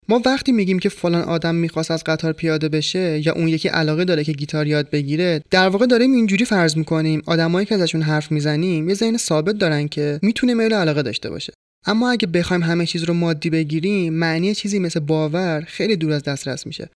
ما 0.09 0.21
وقتی 0.25 0.51
میگیم 0.51 0.79
که 0.79 0.89
فلان 0.89 1.21
آدم 1.21 1.55
می‌خواست 1.55 1.91
از 1.91 2.03
قطار 2.03 2.33
پیاده 2.33 2.69
بشه 2.69 3.21
یا 3.25 3.33
اون 3.33 3.47
یکی 3.47 3.67
علاقه 3.67 4.05
داره 4.05 4.23
که 4.23 4.31
گیتار 4.31 4.67
یاد 4.67 4.89
بگیره 4.89 5.41
در 5.51 5.69
واقع 5.69 5.85
داریم 5.85 6.11
اینجوری 6.13 6.45
فرض 6.45 6.77
می‌کنیم 6.77 7.21
آدمایی 7.25 7.65
که 7.65 7.75
ازشون 7.75 8.01
حرف 8.01 8.31
می‌زنیم 8.31 8.89
یه 8.89 8.95
ذهن 8.95 9.17
ثابت 9.17 9.57
دارن 9.57 9.87
که 9.87 10.19
می‌تونه 10.21 10.53
میل 10.53 10.73
علاقه 10.73 11.01
داشته 11.01 11.29
باشه. 11.29 11.53
اما 11.85 12.11
اگه 12.11 12.27
بخوایم 12.27 12.63
همه 12.63 12.85
چیز 12.85 13.03
رو 13.03 13.13
مادی 13.13 13.49
بگیریم 13.49 14.13
معنی 14.13 14.55
چیزی 14.55 14.79
مثل 14.79 14.99
باور 14.99 15.63
خیلی 15.67 15.95
دور 15.95 16.11
از 16.11 16.23
دسترس 16.23 16.67
میشه. 16.67 16.89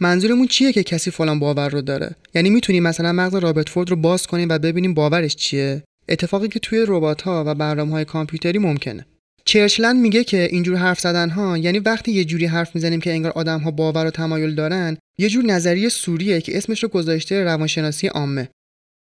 منظورمون 0.00 0.46
چیه 0.46 0.72
که 0.72 0.82
کسی 0.82 1.10
فلان 1.10 1.38
باور 1.38 1.68
رو 1.68 1.80
داره؟ 1.80 2.16
یعنی 2.34 2.50
می‌تونیم 2.50 2.82
مثلا 2.82 3.12
مغز 3.12 3.34
رابرت 3.34 3.68
فورد 3.68 3.90
رو 3.90 3.96
باز 3.96 4.26
کنیم 4.26 4.48
و 4.48 4.58
ببینیم 4.58 4.94
باورش 4.94 5.36
چیه؟ 5.36 5.82
اتفاقی 6.08 6.48
که 6.48 6.58
توی 6.58 6.84
ربات 6.88 7.22
ها 7.22 7.44
و 7.46 7.54
برنامه 7.54 7.92
های 7.92 8.04
کامپیوتری 8.04 8.58
ممکنه. 8.58 9.06
چرچلند 9.44 9.96
میگه 9.96 10.24
که 10.24 10.48
اینجور 10.50 10.76
حرف 10.76 11.00
زدن 11.00 11.30
ها 11.30 11.58
یعنی 11.58 11.78
وقتی 11.78 12.12
یه 12.12 12.24
جوری 12.24 12.46
حرف 12.46 12.74
می‌زنیم 12.74 13.00
که 13.00 13.10
انگار 13.10 13.32
آدم 13.32 13.60
ها 13.60 13.70
باور 13.70 14.06
و 14.06 14.10
تمایل 14.10 14.54
دارن 14.54 14.96
یه 15.18 15.28
جور 15.28 15.44
نظریه 15.44 15.88
سوریه 15.88 16.40
که 16.40 16.58
اسمش 16.58 16.82
رو 16.82 16.88
گذاشته 16.88 17.44
روانشناسی 17.44 18.06
عامه. 18.06 18.48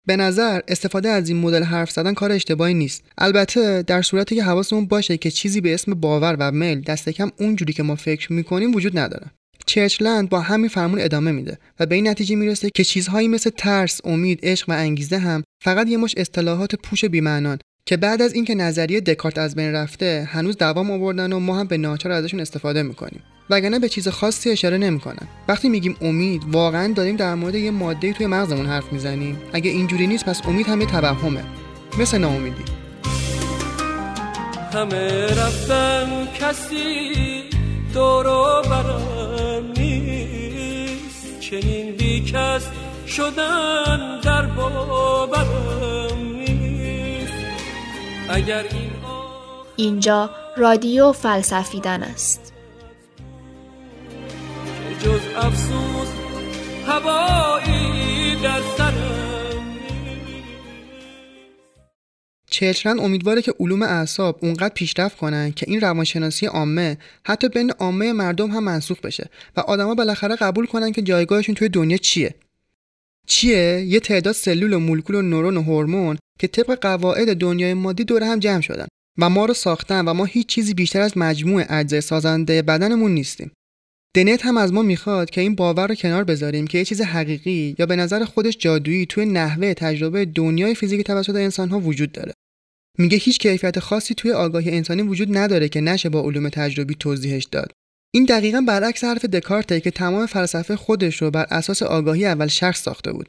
به 0.08 0.16
نظر 0.16 0.62
استفاده 0.68 1.10
از 1.10 1.30
این 1.30 1.38
مدل 1.38 1.64
حرف 1.64 1.92
زدن 1.92 2.14
کار 2.14 2.32
اشتباهی 2.32 2.74
نیست. 2.74 3.04
البته 3.18 3.84
در 3.84 4.02
صورتی 4.02 4.36
که 4.36 4.44
حواسمون 4.44 4.86
باشه 4.86 5.18
که 5.18 5.32
چیزی 5.32 5.62
به 5.62 5.74
اسم 5.74 5.94
باور 5.94 6.36
و 6.40 6.52
میل 6.52 6.82
دست 6.82 7.10
کم 7.10 7.32
اونجوری 7.40 7.74
که 7.74 7.84
ما 7.84 7.96
فکر 7.96 8.34
می‌کنیم 8.34 8.76
وجود 8.76 9.00
نداره. 9.00 9.28
چرچلند 9.72 10.30
با 10.30 10.40
همین 10.42 10.70
فرمون 10.70 11.02
ادامه 11.02 11.32
میده 11.32 11.58
و 11.80 11.86
به 11.86 11.96
این 11.96 12.08
نتیجه 12.08 12.36
می‌رسه 12.36 12.70
که 12.76 12.84
چیزهایی 12.84 13.28
مثل 13.28 13.50
ترس، 13.50 14.02
امید، 14.04 14.40
عشق 14.44 14.70
و 14.70 14.72
انگیزه 14.72 15.18
هم 15.18 15.44
فقط 15.64 15.88
یه 15.88 15.98
مش 15.98 16.14
اصطلاحات 16.18 16.76
پوش 16.76 17.06
بیمعنان 17.06 17.60
که 17.86 17.98
بعد 17.98 18.22
از 18.22 18.34
اینکه 18.34 18.56
نظریه 18.56 19.02
دکارت 19.02 19.38
از 19.38 19.56
بین 19.56 19.72
رفته 19.72 20.28
هنوز 20.32 20.58
دوام 20.58 20.92
آوردن 20.92 21.34
و 21.34 21.40
ما 21.40 21.60
هم 21.60 21.68
به 21.68 21.78
ناچار 21.78 22.12
ازشون 22.12 22.40
استفاده 22.40 22.84
می‌کنیم. 22.84 23.24
وگرنه 23.50 23.80
به 23.80 23.90
چیز 23.90 24.08
خاصی 24.08 24.50
اشاره 24.50 24.78
نمی‌کنن. 24.78 25.28
وقتی 25.48 25.70
میگیم 25.70 25.96
امید 26.02 26.42
واقعا 26.52 26.94
داریم 26.94 27.16
در 27.16 27.36
مورد 27.36 27.56
یه 27.56 27.72
ماده 27.72 28.14
توی 28.14 28.28
مغزمون 28.28 28.66
حرف 28.66 28.94
می‌زنیم. 28.94 29.38
اگه 29.54 29.72
اینجوری 29.72 30.08
نیست 30.08 30.26
پس 30.26 30.42
امید 30.46 30.68
هم 30.68 30.82
یه 30.82 30.88
توهمه. 30.88 31.44
مثل 32.00 32.18
ناامیدی. 32.18 32.64
همه 34.74 35.26
رفتن 35.26 36.28
کسی 36.40 37.51
دورو 37.94 38.62
برم 38.70 39.72
نیست. 39.78 41.40
چنین 41.40 41.96
بیکس 41.96 42.68
شدن 43.08 44.20
در 44.24 44.46
باورم 44.46 46.02
اگر 48.30 48.64
این 48.72 48.92
اینجا 49.76 50.30
رادیو 50.58 51.12
فلسفیدن 51.12 52.04
است. 52.04 52.54
جز 55.04 55.22
افسوس 55.38 56.08
هوایی 56.88 58.36
در 58.44 58.60
چلچرن 62.52 63.00
امیدواره 63.00 63.42
که 63.42 63.54
علوم 63.60 63.82
اعصاب 63.82 64.40
اونقدر 64.42 64.74
پیشرفت 64.74 65.18
کنن 65.18 65.52
که 65.52 65.66
این 65.70 65.82
روانشناسی 65.82 66.46
عامه 66.46 66.98
حتی 67.26 67.50
بین 67.50 67.72
عامه 67.72 68.14
مردم 68.14 68.52
هم 68.52 68.64
منسوخ 68.64 69.00
بشه 69.00 69.30
و 69.58 69.60
آدما 69.60 69.96
بالاخره 69.96 70.36
قبول 70.36 70.66
کنن 70.66 70.92
که 70.92 71.02
جایگاهشون 71.02 71.56
توی 71.56 71.70
دنیا 71.70 71.98
چیه 71.98 72.36
چیه 73.28 73.86
یه 73.88 74.00
تعداد 74.00 74.34
سلول 74.34 74.74
و 74.74 74.80
مولکول 74.80 75.16
و 75.16 75.22
نورون 75.22 75.58
و 75.58 75.62
هورمون 75.62 76.18
که 76.40 76.48
طبق 76.48 76.80
قواعد 76.82 77.38
دنیای 77.38 77.74
مادی 77.74 78.04
دور 78.04 78.24
هم 78.24 78.40
جمع 78.40 78.62
شدن 78.62 78.88
و 79.18 79.30
ما 79.30 79.46
رو 79.46 79.54
ساختن 79.54 80.06
و 80.06 80.14
ما 80.14 80.26
هیچ 80.26 80.48
چیزی 80.48 80.74
بیشتر 80.74 81.02
از 81.02 81.18
مجموع 81.18 81.64
اجزای 81.70 82.02
سازنده 82.02 82.62
بدنمون 82.62 83.12
نیستیم. 83.12 83.52
دنت 84.16 84.46
هم 84.46 84.58
از 84.58 84.74
ما 84.74 84.82
می‌خواد 84.82 85.30
که 85.30 85.42
این 85.42 85.56
باور 85.56 85.88
رو 85.88 85.96
کنار 85.96 86.24
بذاریم 86.24 86.68
که 86.68 86.78
یه 86.78 86.86
چیز 86.86 87.02
حقیقی 87.02 87.76
یا 87.80 87.86
به 87.86 87.96
نظر 87.96 88.26
خودش 88.26 88.58
جادویی 88.58 89.06
توی 89.06 89.26
نحوه 89.26 89.74
تجربه 89.74 90.26
دنیای 90.26 90.76
فیزیکی 90.76 91.04
توسط 91.04 91.36
انسانها 91.36 91.80
وجود 91.80 92.12
داره. 92.12 92.34
میگه 93.02 93.18
هیچ 93.18 93.40
کیفیت 93.40 93.80
خاصی 93.80 94.14
توی 94.14 94.32
آگاهی 94.32 94.72
انسانی 94.72 95.02
وجود 95.02 95.38
نداره 95.38 95.70
که 95.70 95.82
نشه 95.82 96.10
با 96.10 96.22
علوم 96.22 96.50
تجربی 96.50 96.96
توضیحش 96.96 97.46
داد. 97.46 97.72
این 98.14 98.26
دقیقا 98.26 98.62
برعکس 98.62 99.04
حرف 99.04 99.26
دکارته 99.26 99.80
که 99.80 99.92
تمام 99.92 100.26
فلسفه 100.26 100.76
خودش 100.76 101.22
رو 101.22 101.32
بر 101.32 101.46
اساس 101.50 101.84
آگاهی 101.84 102.26
اول 102.26 102.48
شخص 102.48 102.84
ساخته 102.84 103.14
بود. 103.14 103.28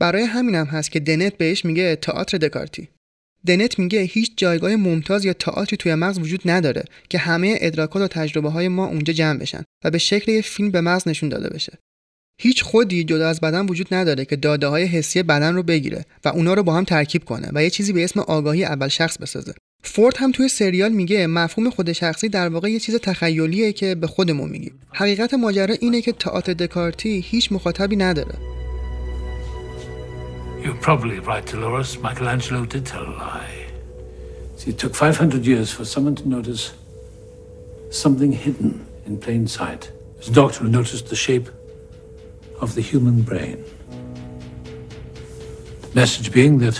برای 0.00 0.22
همینم 0.22 0.66
هست 0.66 0.90
که 0.90 1.00
دنت 1.00 1.36
بهش 1.36 1.64
میگه 1.64 1.96
تئاتر 1.96 2.38
دکارتی 2.38 2.88
دنت 3.46 3.78
میگه 3.78 4.00
هیچ 4.00 4.32
جایگاه 4.36 4.76
ممتاز 4.76 5.24
یا 5.24 5.32
تئاتری 5.32 5.76
توی 5.76 5.94
مغز 5.94 6.18
وجود 6.18 6.40
نداره 6.44 6.84
که 7.08 7.18
همه 7.18 7.58
ادراکات 7.60 8.02
و 8.02 8.08
تجربه 8.08 8.50
های 8.50 8.68
ما 8.68 8.86
اونجا 8.86 9.12
جمع 9.12 9.38
بشن 9.38 9.64
و 9.84 9.90
به 9.90 9.98
شکل 9.98 10.32
یه 10.32 10.40
فیلم 10.40 10.70
به 10.70 10.80
مغز 10.80 11.08
نشون 11.08 11.28
داده 11.28 11.48
بشه 11.48 11.78
هیچ 12.42 12.62
خودی 12.64 13.04
جدا 13.04 13.28
از 13.28 13.40
بدن 13.40 13.66
وجود 13.66 13.94
نداره 13.94 14.24
که 14.24 14.36
داده 14.36 14.66
های 14.66 14.84
حسی 14.84 15.22
بدن 15.22 15.54
رو 15.54 15.62
بگیره 15.62 16.04
و 16.24 16.28
اونا 16.28 16.54
رو 16.54 16.62
با 16.62 16.74
هم 16.74 16.84
ترکیب 16.84 17.24
کنه 17.24 17.50
و 17.54 17.62
یه 17.62 17.70
چیزی 17.70 17.92
به 17.92 18.04
اسم 18.04 18.20
آگاهی 18.20 18.64
اول 18.64 18.88
شخص 18.88 19.18
بسازه 19.18 19.54
فورد 19.82 20.16
هم 20.16 20.32
توی 20.32 20.48
سریال 20.48 20.92
میگه 20.92 21.26
مفهوم 21.26 21.70
خود 21.70 21.92
شخصی 21.92 22.28
در 22.28 22.48
واقع 22.48 22.70
یه 22.70 22.78
چیز 22.78 22.96
تخیلیه 22.96 23.72
که 23.72 23.94
به 23.94 24.06
خودمون 24.06 24.50
میگیم 24.50 24.80
حقیقت 24.92 25.34
ماجرا 25.34 25.74
اینه 25.80 26.02
که 26.02 26.12
تئاتر 26.12 26.52
دکارتی 26.52 27.20
هیچ 27.20 27.52
مخاطبی 27.52 27.96
نداره 27.96 28.34
You're 30.62 30.82
probably 30.88 31.18
right, 31.30 31.46
Dolores. 31.52 31.90
Michelangelo 32.06 32.64
did 32.74 32.84
tell 32.86 33.04
a 33.04 33.60
it 34.66 34.76
took 34.78 34.94
500 34.94 35.46
years 35.46 35.70
for 35.72 35.84
someone 35.84 36.14
to 36.16 36.28
notice 36.28 36.72
something 37.90 38.32
hidden 38.32 38.86
in 39.06 39.18
plain 39.18 39.46
sight. 39.46 39.90
A 40.26 40.30
doctor 40.30 40.64
noticed 40.64 41.08
the 41.08 41.16
shape 41.16 41.48
of 42.60 42.74
the 42.74 42.80
human 42.80 43.22
brain. 43.22 43.58
The 45.82 45.90
message 45.94 46.32
being 46.32 46.58
that 46.58 46.76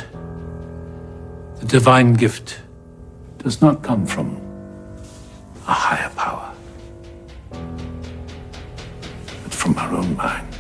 the 1.61 1.67
divine 1.67 2.15
gift 2.15 2.61
does 3.39 3.61
not 3.65 3.83
come 3.83 4.07
from 4.07 4.27
a 5.67 5.73
higher 5.73 6.13
power, 6.25 6.49
but 9.45 9.53
from 9.61 9.73
our 9.79 9.93
own 10.01 10.17
minds. 10.17 10.51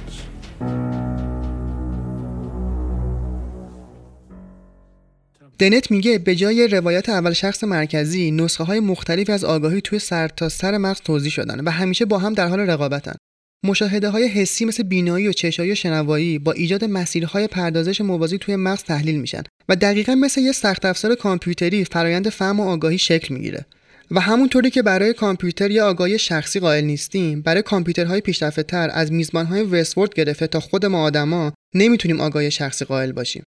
دنت 5.59 5.91
میگه 5.91 6.19
به 6.19 6.35
جای 6.35 6.69
روایت 6.69 7.09
اول 7.09 7.33
شخص 7.33 7.65
مرکزی 7.65 8.31
نسخه 8.31 8.65
های 8.65 8.81
مختلفی 8.81 9.33
از 9.33 9.45
آگاهی 9.45 9.81
توی 9.81 9.99
سرتاسر 9.99 10.71
سر 10.71 10.79
مغز 10.79 11.01
توضیح 11.01 11.31
شدن 11.31 11.61
و 11.65 11.71
همیشه 11.71 12.05
با 12.05 12.19
هم 12.19 12.35
در 12.35 12.49
حال 12.49 12.61
رقابتن 12.61 13.15
مشاهده 13.65 14.09
های 14.09 14.29
حسی 14.29 14.65
مثل 14.65 14.83
بینایی 14.83 15.29
و 15.29 15.33
چشایی 15.33 15.73
و 15.73 15.75
شنوایی 15.75 16.39
با 16.39 16.53
ایجاد 16.53 16.85
مسیرهای 16.85 17.47
پردازش 17.47 18.01
موازی 18.01 18.39
توی 18.39 18.57
مغز 18.57 18.83
تحلیل 18.83 19.21
میشن 19.21 19.43
و 19.69 19.77
دقیقا 19.77 20.15
مثل 20.15 20.41
یه 20.41 20.53
سخت 20.53 20.85
افزار 20.85 21.15
کامپیوتری 21.15 21.85
فرایند 21.85 22.29
فهم 22.29 22.61
و 22.61 22.69
آگاهی 22.69 22.99
شکل 22.99 23.35
می‌گیره. 23.35 23.67
و 24.11 24.21
همونطوری 24.21 24.71
که 24.71 24.83
برای 24.83 25.13
کامپیوتر 25.13 25.71
یا 25.71 25.89
آگاهی 25.89 26.19
شخصی 26.19 26.61
قائل 26.61 26.85
نیستیم 26.85 27.43
برای 27.43 27.63
کامپیوترهای 27.63 28.21
پیشرفته 28.21 28.63
تر 28.63 28.91
از 28.93 29.13
میزبانهای 29.13 29.63
وستورد 29.63 30.15
گرفته 30.15 30.47
تا 30.47 30.61
خود 30.61 30.87
ما 30.87 31.03
آدما 31.03 31.53
نمی‌تونیم 31.75 32.21
آگاهی 32.21 32.51
شخصی 32.51 32.85
قائل 32.85 33.13
باشیم. 33.13 33.43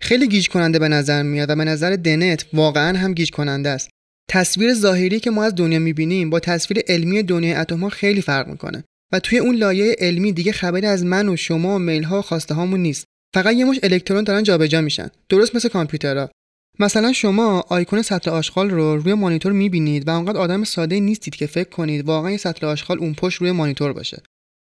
خیلی 0.00 0.28
گیج 0.28 0.48
کننده 0.48 0.78
به 0.78 0.88
نظر 0.88 1.22
میاد 1.22 1.50
و 1.50 1.56
به 1.56 1.64
نظر 1.64 1.96
دنت 1.96 2.46
واقعا 2.52 2.98
هم 2.98 3.14
گیج 3.14 3.30
کننده 3.30 3.68
است. 3.68 3.90
تصویر 4.30 4.74
ظاهری 4.74 5.20
که 5.20 5.30
ما 5.30 5.44
از 5.44 5.54
دنیا 5.54 5.78
می‌بینیم 5.78 6.30
با 6.30 6.40
تصویر 6.40 6.82
علمی 6.88 7.22
دنیای 7.22 7.54
اتم 7.54 7.80
ها 7.80 7.88
خیلی 7.88 8.22
فرق 8.22 8.48
می‌کنه. 8.48 8.84
و 9.12 9.20
توی 9.20 9.38
اون 9.38 9.56
لایه 9.56 9.96
علمی 9.98 10.32
دیگه 10.32 10.52
خبری 10.52 10.86
از 10.86 11.04
من 11.04 11.28
و 11.28 11.36
شما 11.36 11.74
و 11.74 11.78
میل 11.78 12.02
ها 12.02 12.18
و 12.18 12.22
خواسته 12.22 12.54
هامون 12.54 12.80
نیست. 12.80 13.04
فقط 13.34 13.54
یه 13.54 13.64
مش 13.64 13.80
الکترون 13.82 14.24
دارن 14.24 14.42
جابجا 14.42 14.80
میشن. 14.80 15.08
درست 15.28 15.56
مثل 15.56 15.68
کامپیوترها. 15.68 16.30
مثلا 16.78 17.12
شما 17.12 17.64
آیکون 17.68 18.02
سطل 18.02 18.30
آشغال 18.30 18.70
رو 18.70 18.96
روی 18.96 19.14
مانیتور 19.14 19.52
می‌بینید 19.52 20.08
و 20.08 20.10
اونقدر 20.10 20.38
آدم 20.38 20.64
ساده 20.64 21.00
نیستید 21.00 21.36
که 21.36 21.46
فکر 21.46 21.68
کنید 21.68 22.04
واقعا 22.04 22.30
یه 22.30 22.36
سطل 22.36 22.66
آشغال 22.66 22.98
اون 22.98 23.14
پشت 23.14 23.40
روی 23.40 23.52
مانیتور 23.52 23.92
باشه. 23.92 24.22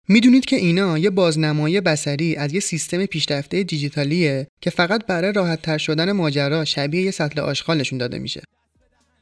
می‌دونید 0.09 0.45
که 0.45 0.57
اینا 0.57 0.99
یه 0.99 1.11
بازنمایی 1.11 1.81
بسری 1.81 2.37
از 2.37 2.55
یه 2.55 2.61
سیستم 2.61 3.07
پیشرفته 3.07 3.63
دیجیتالیه 3.63 4.47
که 4.61 4.71
فقط 4.71 5.07
برای 5.07 5.33
راحت 5.33 5.63
تر 5.63 5.79
شدن 5.79 6.13
ماجرا 6.13 6.65
شبیه 6.65 7.03
یه 7.03 7.11
سطل 7.11 7.41
آشغال 7.41 7.81
نشون 7.81 7.99
داده 7.99 8.19
میشه. 8.19 8.43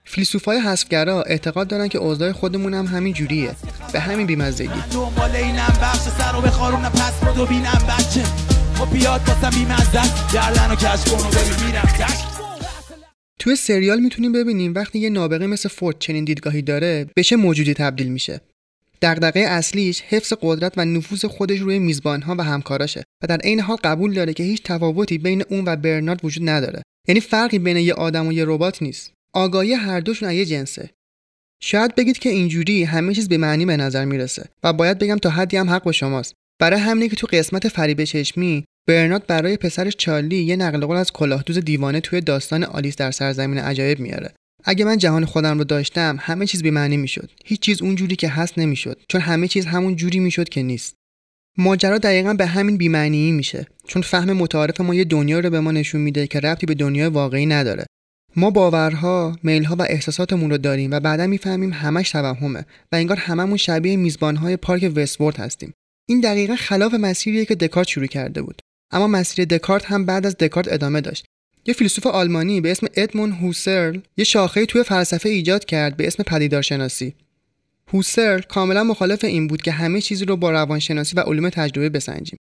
فیلسوفای 0.04 0.58
حذفگرا 0.58 1.22
اعتقاد 1.22 1.68
دارن 1.68 1.88
که 1.88 1.98
اوضاع 1.98 2.32
خودمون 2.32 2.74
هم 2.74 2.86
همین 2.86 3.12
جوریه. 3.12 3.50
به 3.92 4.00
همین 4.00 4.26
بیمزگی. 4.26 4.68
دنبال 4.92 5.36
اینم 5.36 5.78
بخش 5.82 5.98
سر 5.98 6.32
رو 6.32 6.40
بخارونم 6.40 6.92
پس 6.92 7.24
بدو 7.24 7.46
بینم 7.46 7.86
بچه. 7.88 8.22
خب 8.74 8.92
بیاد 8.92 9.20
واسم 9.28 9.58
بیمزد. 9.58 10.32
گردن 10.34 10.70
و 10.70 10.74
کش 10.74 11.04
کن 11.10 11.26
و 11.26 11.30
ببین 11.30 11.66
میرم. 11.66 11.88
توی 13.38 13.56
سریال 13.56 14.00
می‌تونیم 14.00 14.32
ببینیم 14.32 14.74
وقتی 14.74 14.98
یه 14.98 15.10
نابغه 15.10 15.46
مثل 15.46 15.68
فورد 15.68 15.96
چنین 15.98 16.24
دیدگاهی 16.24 16.62
داره 16.62 17.06
به 17.14 17.22
چه 17.22 17.36
موجودی 17.36 17.74
تبدیل 17.74 18.08
میشه. 18.08 18.40
دغدغه 19.02 19.40
اصلیش 19.40 20.02
حفظ 20.02 20.32
قدرت 20.42 20.72
و 20.76 20.84
نفوذ 20.84 21.24
خودش 21.24 21.58
روی 21.58 21.78
میزبانها 21.78 22.34
و 22.38 22.44
همکاراشه 22.44 23.02
و 23.22 23.26
در 23.26 23.36
عین 23.36 23.60
حال 23.60 23.76
قبول 23.84 24.14
داره 24.14 24.32
که 24.32 24.42
هیچ 24.42 24.62
تفاوتی 24.62 25.18
بین 25.18 25.44
اون 25.48 25.64
و 25.66 25.76
برنارد 25.76 26.24
وجود 26.24 26.48
نداره. 26.48 26.82
یعنی 27.08 27.20
فرقی 27.20 27.58
بین 27.58 27.76
یه 27.76 27.94
آدم 27.94 28.26
و 28.26 28.32
یه 28.32 28.44
ربات 28.46 28.82
نیست. 28.82 29.12
آگاهی 29.34 29.72
هر 29.72 30.00
دوشون 30.00 30.28
از 30.28 30.34
یه 30.34 30.44
جنسه. 30.44 30.90
شاید 31.62 31.94
بگید 31.94 32.18
که 32.18 32.28
اینجوری 32.28 32.84
همه 32.84 33.14
چیز 33.14 33.28
به 33.28 33.38
معنی 33.38 33.66
به 33.66 33.76
نظر 33.76 34.04
می‌رسه 34.04 34.48
و 34.62 34.72
باید 34.72 34.98
بگم 34.98 35.16
تا 35.16 35.30
حدی 35.30 35.56
هم 35.56 35.70
حق 35.70 35.82
با 35.82 35.92
شماست. 35.92 36.34
برای 36.60 36.80
همینه 36.80 37.08
که 37.08 37.16
تو 37.16 37.26
قسمت 37.32 37.68
فریب 37.68 38.04
چشمی 38.04 38.64
برنارد 38.88 39.26
برای 39.26 39.56
پسرش 39.56 39.96
چارلی 39.96 40.36
یه 40.36 40.56
نقل 40.56 40.86
قول 40.86 40.96
از 40.96 41.12
کلاهدوز 41.12 41.58
دیوانه 41.58 42.00
توی 42.00 42.20
داستان 42.20 42.64
آلیس 42.64 42.96
در 42.96 43.10
سرزمین 43.10 43.58
عجایب 43.58 44.00
میاره. 44.00 44.32
اگه 44.64 44.84
من 44.84 44.98
جهان 44.98 45.24
خودم 45.24 45.58
رو 45.58 45.64
داشتم 45.64 46.16
همه 46.20 46.46
چیز 46.46 46.62
بی 46.62 46.70
معنی 46.70 46.96
می‌شد. 46.96 47.30
هیچ 47.44 47.60
چیز 47.60 47.82
اونجوری 47.82 48.16
که 48.16 48.28
هست 48.28 48.58
نمی‌شد 48.58 49.00
چون 49.08 49.20
همه 49.20 49.48
چیز 49.48 49.66
همون 49.66 49.96
جوری 49.96 50.18
می‌شد 50.18 50.48
که 50.48 50.62
نیست. 50.62 50.94
ماجرا 51.58 51.98
دقیقا 51.98 52.34
به 52.34 52.46
همین 52.46 52.76
بیمعنی 52.76 53.32
میشه 53.32 53.66
چون 53.86 54.02
فهم 54.02 54.32
متعارف 54.32 54.80
ما 54.80 54.94
یه 54.94 55.04
دنیا 55.04 55.40
رو 55.40 55.50
به 55.50 55.60
ما 55.60 55.72
نشون 55.72 56.00
میده 56.00 56.26
که 56.26 56.40
ربطی 56.40 56.66
به 56.66 56.74
دنیای 56.74 57.08
واقعی 57.08 57.46
نداره. 57.46 57.86
ما 58.36 58.50
باورها، 58.50 59.38
میلها 59.42 59.76
و 59.78 59.82
احساساتمون 59.82 60.50
رو 60.50 60.58
داریم 60.58 60.90
و 60.90 61.00
بعدا 61.00 61.26
می‌فهمیم 61.26 61.72
همش 61.72 62.10
توهمه 62.10 62.66
و 62.92 62.96
انگار 62.96 63.16
هممون 63.16 63.56
شبیه 63.56 63.96
میزبانهای 63.96 64.56
پارک 64.56 64.92
وستورد 64.96 65.36
هستیم. 65.36 65.72
این 66.08 66.20
دقیقا 66.20 66.56
خلاف 66.56 66.94
مسیریه 66.94 67.44
که 67.44 67.54
دکارت 67.54 67.88
شروع 67.88 68.06
کرده 68.06 68.42
بود. 68.42 68.60
اما 68.90 69.06
مسیر 69.06 69.44
دکارت 69.44 69.84
هم 69.84 70.06
بعد 70.06 70.26
از 70.26 70.36
دکارت 70.36 70.72
ادامه 70.72 71.00
داشت. 71.00 71.24
یه 71.66 71.74
فیلسوف 71.74 72.06
آلمانی 72.06 72.60
به 72.60 72.70
اسم 72.70 72.86
ادمون 72.94 73.32
هوسرل 73.32 74.00
یه 74.16 74.24
شاخه 74.24 74.66
توی 74.66 74.82
فلسفه 74.82 75.28
ایجاد 75.28 75.64
کرد 75.64 75.96
به 75.96 76.06
اسم 76.06 76.22
پدیدارشناسی. 76.22 77.14
هوسرل 77.92 78.40
کاملا 78.40 78.84
مخالف 78.84 79.24
این 79.24 79.46
بود 79.46 79.62
که 79.62 79.72
همه 79.72 80.00
چیزی 80.00 80.24
رو 80.24 80.36
با 80.36 80.50
روانشناسی 80.50 81.16
و 81.16 81.20
علوم 81.20 81.48
تجربه 81.48 81.88
بسنجیم. 81.88 82.38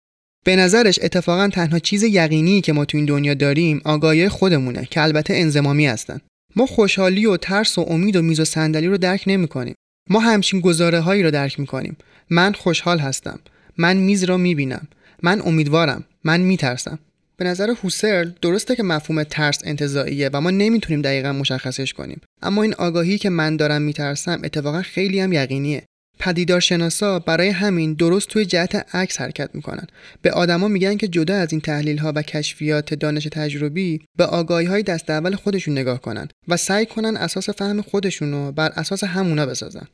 به 0.46 0.56
نظرش 0.56 0.98
اتفاقا 1.02 1.48
تنها 1.48 1.78
چیز 1.78 2.02
یقینی 2.02 2.60
که 2.60 2.72
ما 2.72 2.84
تو 2.84 2.96
این 2.98 3.06
دنیا 3.06 3.34
داریم 3.34 3.80
آگاهی 3.84 4.28
خودمونه 4.28 4.88
که 4.90 5.02
البته 5.02 5.34
انزمامی 5.34 5.86
هستن. 5.86 6.20
ما 6.56 6.66
خوشحالی 6.66 7.26
و 7.26 7.36
ترس 7.36 7.78
و 7.78 7.86
امید 7.88 8.16
و 8.16 8.22
میز 8.22 8.40
و 8.40 8.44
صندلی 8.44 8.86
رو 8.86 8.98
درک 8.98 9.24
نمی 9.26 9.48
کنیم. 9.48 9.74
ما 10.10 10.20
همچین 10.20 10.60
گزاره 10.60 11.00
هایی 11.00 11.22
رو 11.22 11.30
درک 11.30 11.60
می 11.60 11.66
کنیم. 11.66 11.96
من 12.30 12.52
خوشحال 12.52 12.98
هستم. 12.98 13.38
من 13.78 13.96
میز 13.96 14.24
را 14.24 14.36
می 14.36 14.54
بینم. 14.54 14.88
من 15.22 15.42
امیدوارم. 15.44 16.04
من 16.24 16.40
می 16.40 16.56
ترسم. 16.56 16.98
به 17.36 17.44
نظر 17.44 17.74
هوسرل 17.82 18.30
درسته 18.42 18.76
که 18.76 18.82
مفهوم 18.82 19.22
ترس 19.22 19.58
انتظاییه 19.64 20.30
و 20.32 20.40
ما 20.40 20.50
نمی‌تونیم 20.50 21.02
دقیقا 21.02 21.32
مشخصش 21.32 21.92
کنیم. 21.92 22.20
اما 22.42 22.62
این 22.62 22.74
آگاهی 22.74 23.18
که 23.18 23.30
من 23.30 23.56
دارم 23.56 23.82
میترسم 23.82 24.40
اتفاقا 24.44 24.82
خیلی 24.82 25.20
هم 25.20 25.32
یقینیه. 25.32 25.82
پدیدارشناسا 26.18 27.18
برای 27.18 27.49
همین 27.49 27.94
درست 27.94 28.28
توی 28.28 28.44
جهت 28.44 28.94
عکس 28.94 29.20
حرکت 29.20 29.50
می‌کنن. 29.54 29.87
به 30.23 30.30
آدما 30.30 30.69
میگن 30.69 30.97
که 30.97 31.08
جدا 31.08 31.36
از 31.36 31.52
این 31.52 31.60
تحلیل 31.60 31.99
ها 31.99 32.12
و 32.17 32.23
کشفیات 32.23 32.95
دانش 32.95 33.28
تجربی 33.32 34.00
به 34.19 34.25
آگاهی 34.25 34.67
های 34.67 34.82
دست 34.82 35.10
اول 35.10 35.34
خودشون 35.34 35.78
نگاه 35.78 36.00
کنن 36.00 36.28
و 36.49 36.56
سعی 36.56 36.86
کنن 36.86 37.17
اساس 37.17 37.50
فهم 37.50 37.82
خودشون 37.82 38.32
رو 38.32 38.52
بر 38.52 38.73
اساس 38.76 39.04
همونا 39.04 39.47
بسازن. 39.47 39.86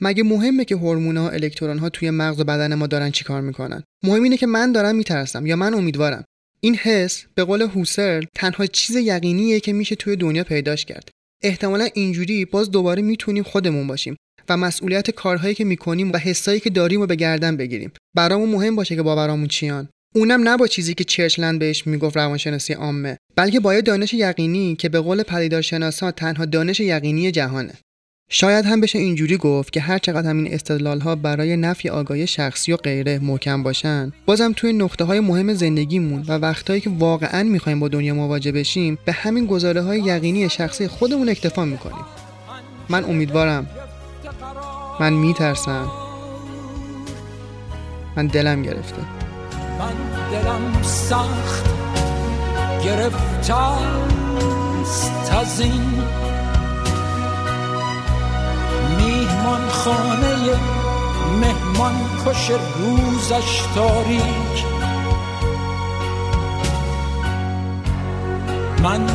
مگه 0.00 0.22
مهمه 0.22 0.64
که 0.64 0.76
هورمون 0.76 1.16
ها 1.16 1.30
الکترون 1.30 1.78
ها 1.78 1.88
توی 1.88 2.10
مغز 2.10 2.40
و 2.40 2.44
بدن 2.44 2.74
ما 2.74 2.86
دارن 2.86 3.10
چیکار 3.10 3.40
می‌کنن؟ 3.40 3.82
مهم 4.02 4.22
اینه 4.22 4.36
که 4.36 4.46
من 4.46 4.72
دارم 4.72 4.96
میترسم 4.96 5.46
یا 5.46 5.56
من 5.56 5.74
امیدوارم. 5.74 6.24
این 6.60 6.76
حس 6.76 7.24
به 7.34 7.44
قول 7.44 7.62
هوسرل 7.62 8.24
تنها 8.34 8.66
چیز 8.66 8.96
یقینیه 8.96 9.60
که 9.60 9.72
میشه 9.72 9.94
توی 9.94 10.16
دنیا 10.16 10.44
پیداش 10.44 10.84
کرد. 10.84 11.08
احتمالا 11.42 11.88
اینجوری 11.94 12.44
باز 12.44 12.70
دوباره 12.70 13.02
می‌تونیم 13.02 13.42
خودمون 13.42 13.86
باشیم. 13.86 14.16
و 14.52 14.56
مسئولیت 14.56 15.10
کارهایی 15.10 15.54
که 15.54 15.64
می‌کنیم 15.64 16.12
و 16.12 16.16
حسایی 16.16 16.60
که 16.60 16.70
داریم 16.70 17.00
رو 17.00 17.06
به 17.06 17.16
گردن 17.16 17.56
بگیریم. 17.56 17.92
برامون 18.16 18.48
مهم 18.48 18.76
باشه 18.76 18.96
که 18.96 19.02
باورامون 19.02 19.48
چیان. 19.48 19.88
اونم 20.14 20.48
نه 20.48 20.56
با 20.56 20.66
چیزی 20.66 20.94
که 20.94 21.04
چرچلند 21.04 21.58
بهش 21.58 21.86
می‌گفت 21.86 22.16
روانشناسی 22.16 22.72
عامه 22.72 23.16
بلکه 23.36 23.60
با 23.60 23.80
دانش 23.80 24.14
یقینی 24.14 24.76
که 24.76 24.88
به 24.88 25.00
قول 25.00 25.22
پدیدارشناسا 25.22 26.10
تنها 26.10 26.44
دانش 26.44 26.80
یقینی 26.80 27.30
جهانه. 27.30 27.72
شاید 28.30 28.64
هم 28.64 28.80
بشه 28.80 28.98
اینجوری 28.98 29.36
گفت 29.36 29.72
که 29.72 29.80
هر 29.80 29.98
چقدر 29.98 30.28
همین 30.28 30.54
استدلال 30.54 31.00
ها 31.00 31.16
برای 31.16 31.56
نفی 31.56 31.88
آگاهی 31.88 32.26
شخصی 32.26 32.72
و 32.72 32.76
غیره 32.76 33.18
محکم 33.18 33.62
باشن 33.62 34.12
بازم 34.26 34.52
توی 34.56 34.72
نقطه 34.72 35.04
های 35.04 35.20
مهم 35.20 35.54
زندگیمون 35.54 36.24
و 36.28 36.32
وقتهایی 36.32 36.80
که 36.80 36.90
واقعا 36.90 37.42
می‌خوایم 37.42 37.80
با 37.80 37.88
دنیا 37.88 38.14
مواجه 38.14 38.52
بشیم 38.52 38.98
به 39.04 39.12
همین 39.12 39.46
گزاره 39.46 39.82
های 39.82 40.00
یقینی 40.00 40.48
شخصی 40.48 40.88
خودمون 40.88 41.28
اکتفا 41.28 41.64
می‌کنیم. 41.64 42.04
من 42.88 43.04
امیدوارم 43.04 43.66
من 45.00 45.12
میترسم. 45.12 45.88
من 48.16 48.26
دلم 48.26 48.62
گرفته. 48.62 49.02
من 49.78 49.94
دلم 50.32 50.82
سخت 50.82 51.64
گرفته 52.84 53.54
است 53.54 55.32
از 55.32 55.60
این 55.60 56.02
میهمان 58.98 59.68
خانه 59.68 60.36
مهمان 61.40 61.94
کش 62.26 62.50
روزش 62.50 63.62
تاریک. 63.74 64.64
من 68.82 69.06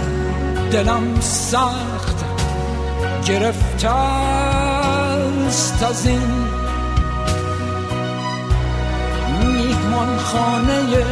دلم 0.71 1.19
سخت 1.21 2.25
گرفته 3.27 4.66
است 5.47 5.83
از 5.83 6.07
این 6.07 6.47
میهمان 9.39 10.17
خانه 10.17 11.05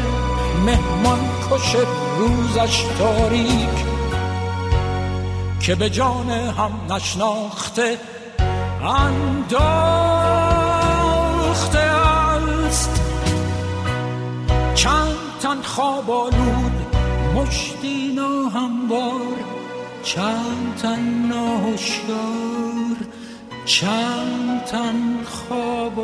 مهمان 0.65 1.19
کش 1.51 1.75
روزش 2.19 2.83
تاریک 2.97 3.85
که 5.59 5.75
به 5.75 5.89
جان 5.89 6.29
هم 6.29 6.71
نشناخته 6.93 7.97
انداخته 8.81 9.59
است. 11.79 13.01
چند 14.75 15.15
تن 15.41 15.61
خواب 15.61 16.11
آلود 16.11 16.95
مشتی 17.35 18.17
هموار 18.55 19.35
چند 20.03 20.75
تن 20.81 20.99
ناهشیار 21.29 22.54
چند 23.65 24.63
تن 24.65 25.23
خواب 25.23 25.99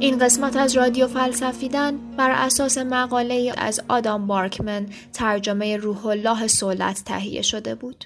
این 0.00 0.18
قسمت 0.18 0.56
از 0.56 0.76
رادیو 0.76 1.08
فلسفیدن 1.08 1.98
بر 2.16 2.30
اساس 2.30 2.78
مقاله 2.78 3.52
از 3.56 3.80
آدام 3.88 4.26
بارکمن 4.26 4.86
ترجمه 5.12 5.76
روح 5.76 6.06
الله 6.06 6.46
سولت 6.46 7.02
تهیه 7.04 7.42
شده 7.42 7.74
بود. 7.74 8.04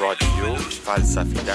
رادیو 0.00 0.54
فلسفیدن. 0.84 1.54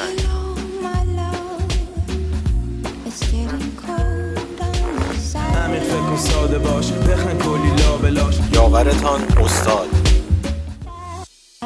همین 5.55 5.79
فکر 5.79 6.17
ساده 6.17 6.59
باش 6.59 6.91
بخن 6.91 7.37
کلی 7.37 7.75
لابلاش 7.75 8.35
یاورتان 8.53 9.21
استاد. 9.21 10.18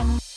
come. 0.03 0.32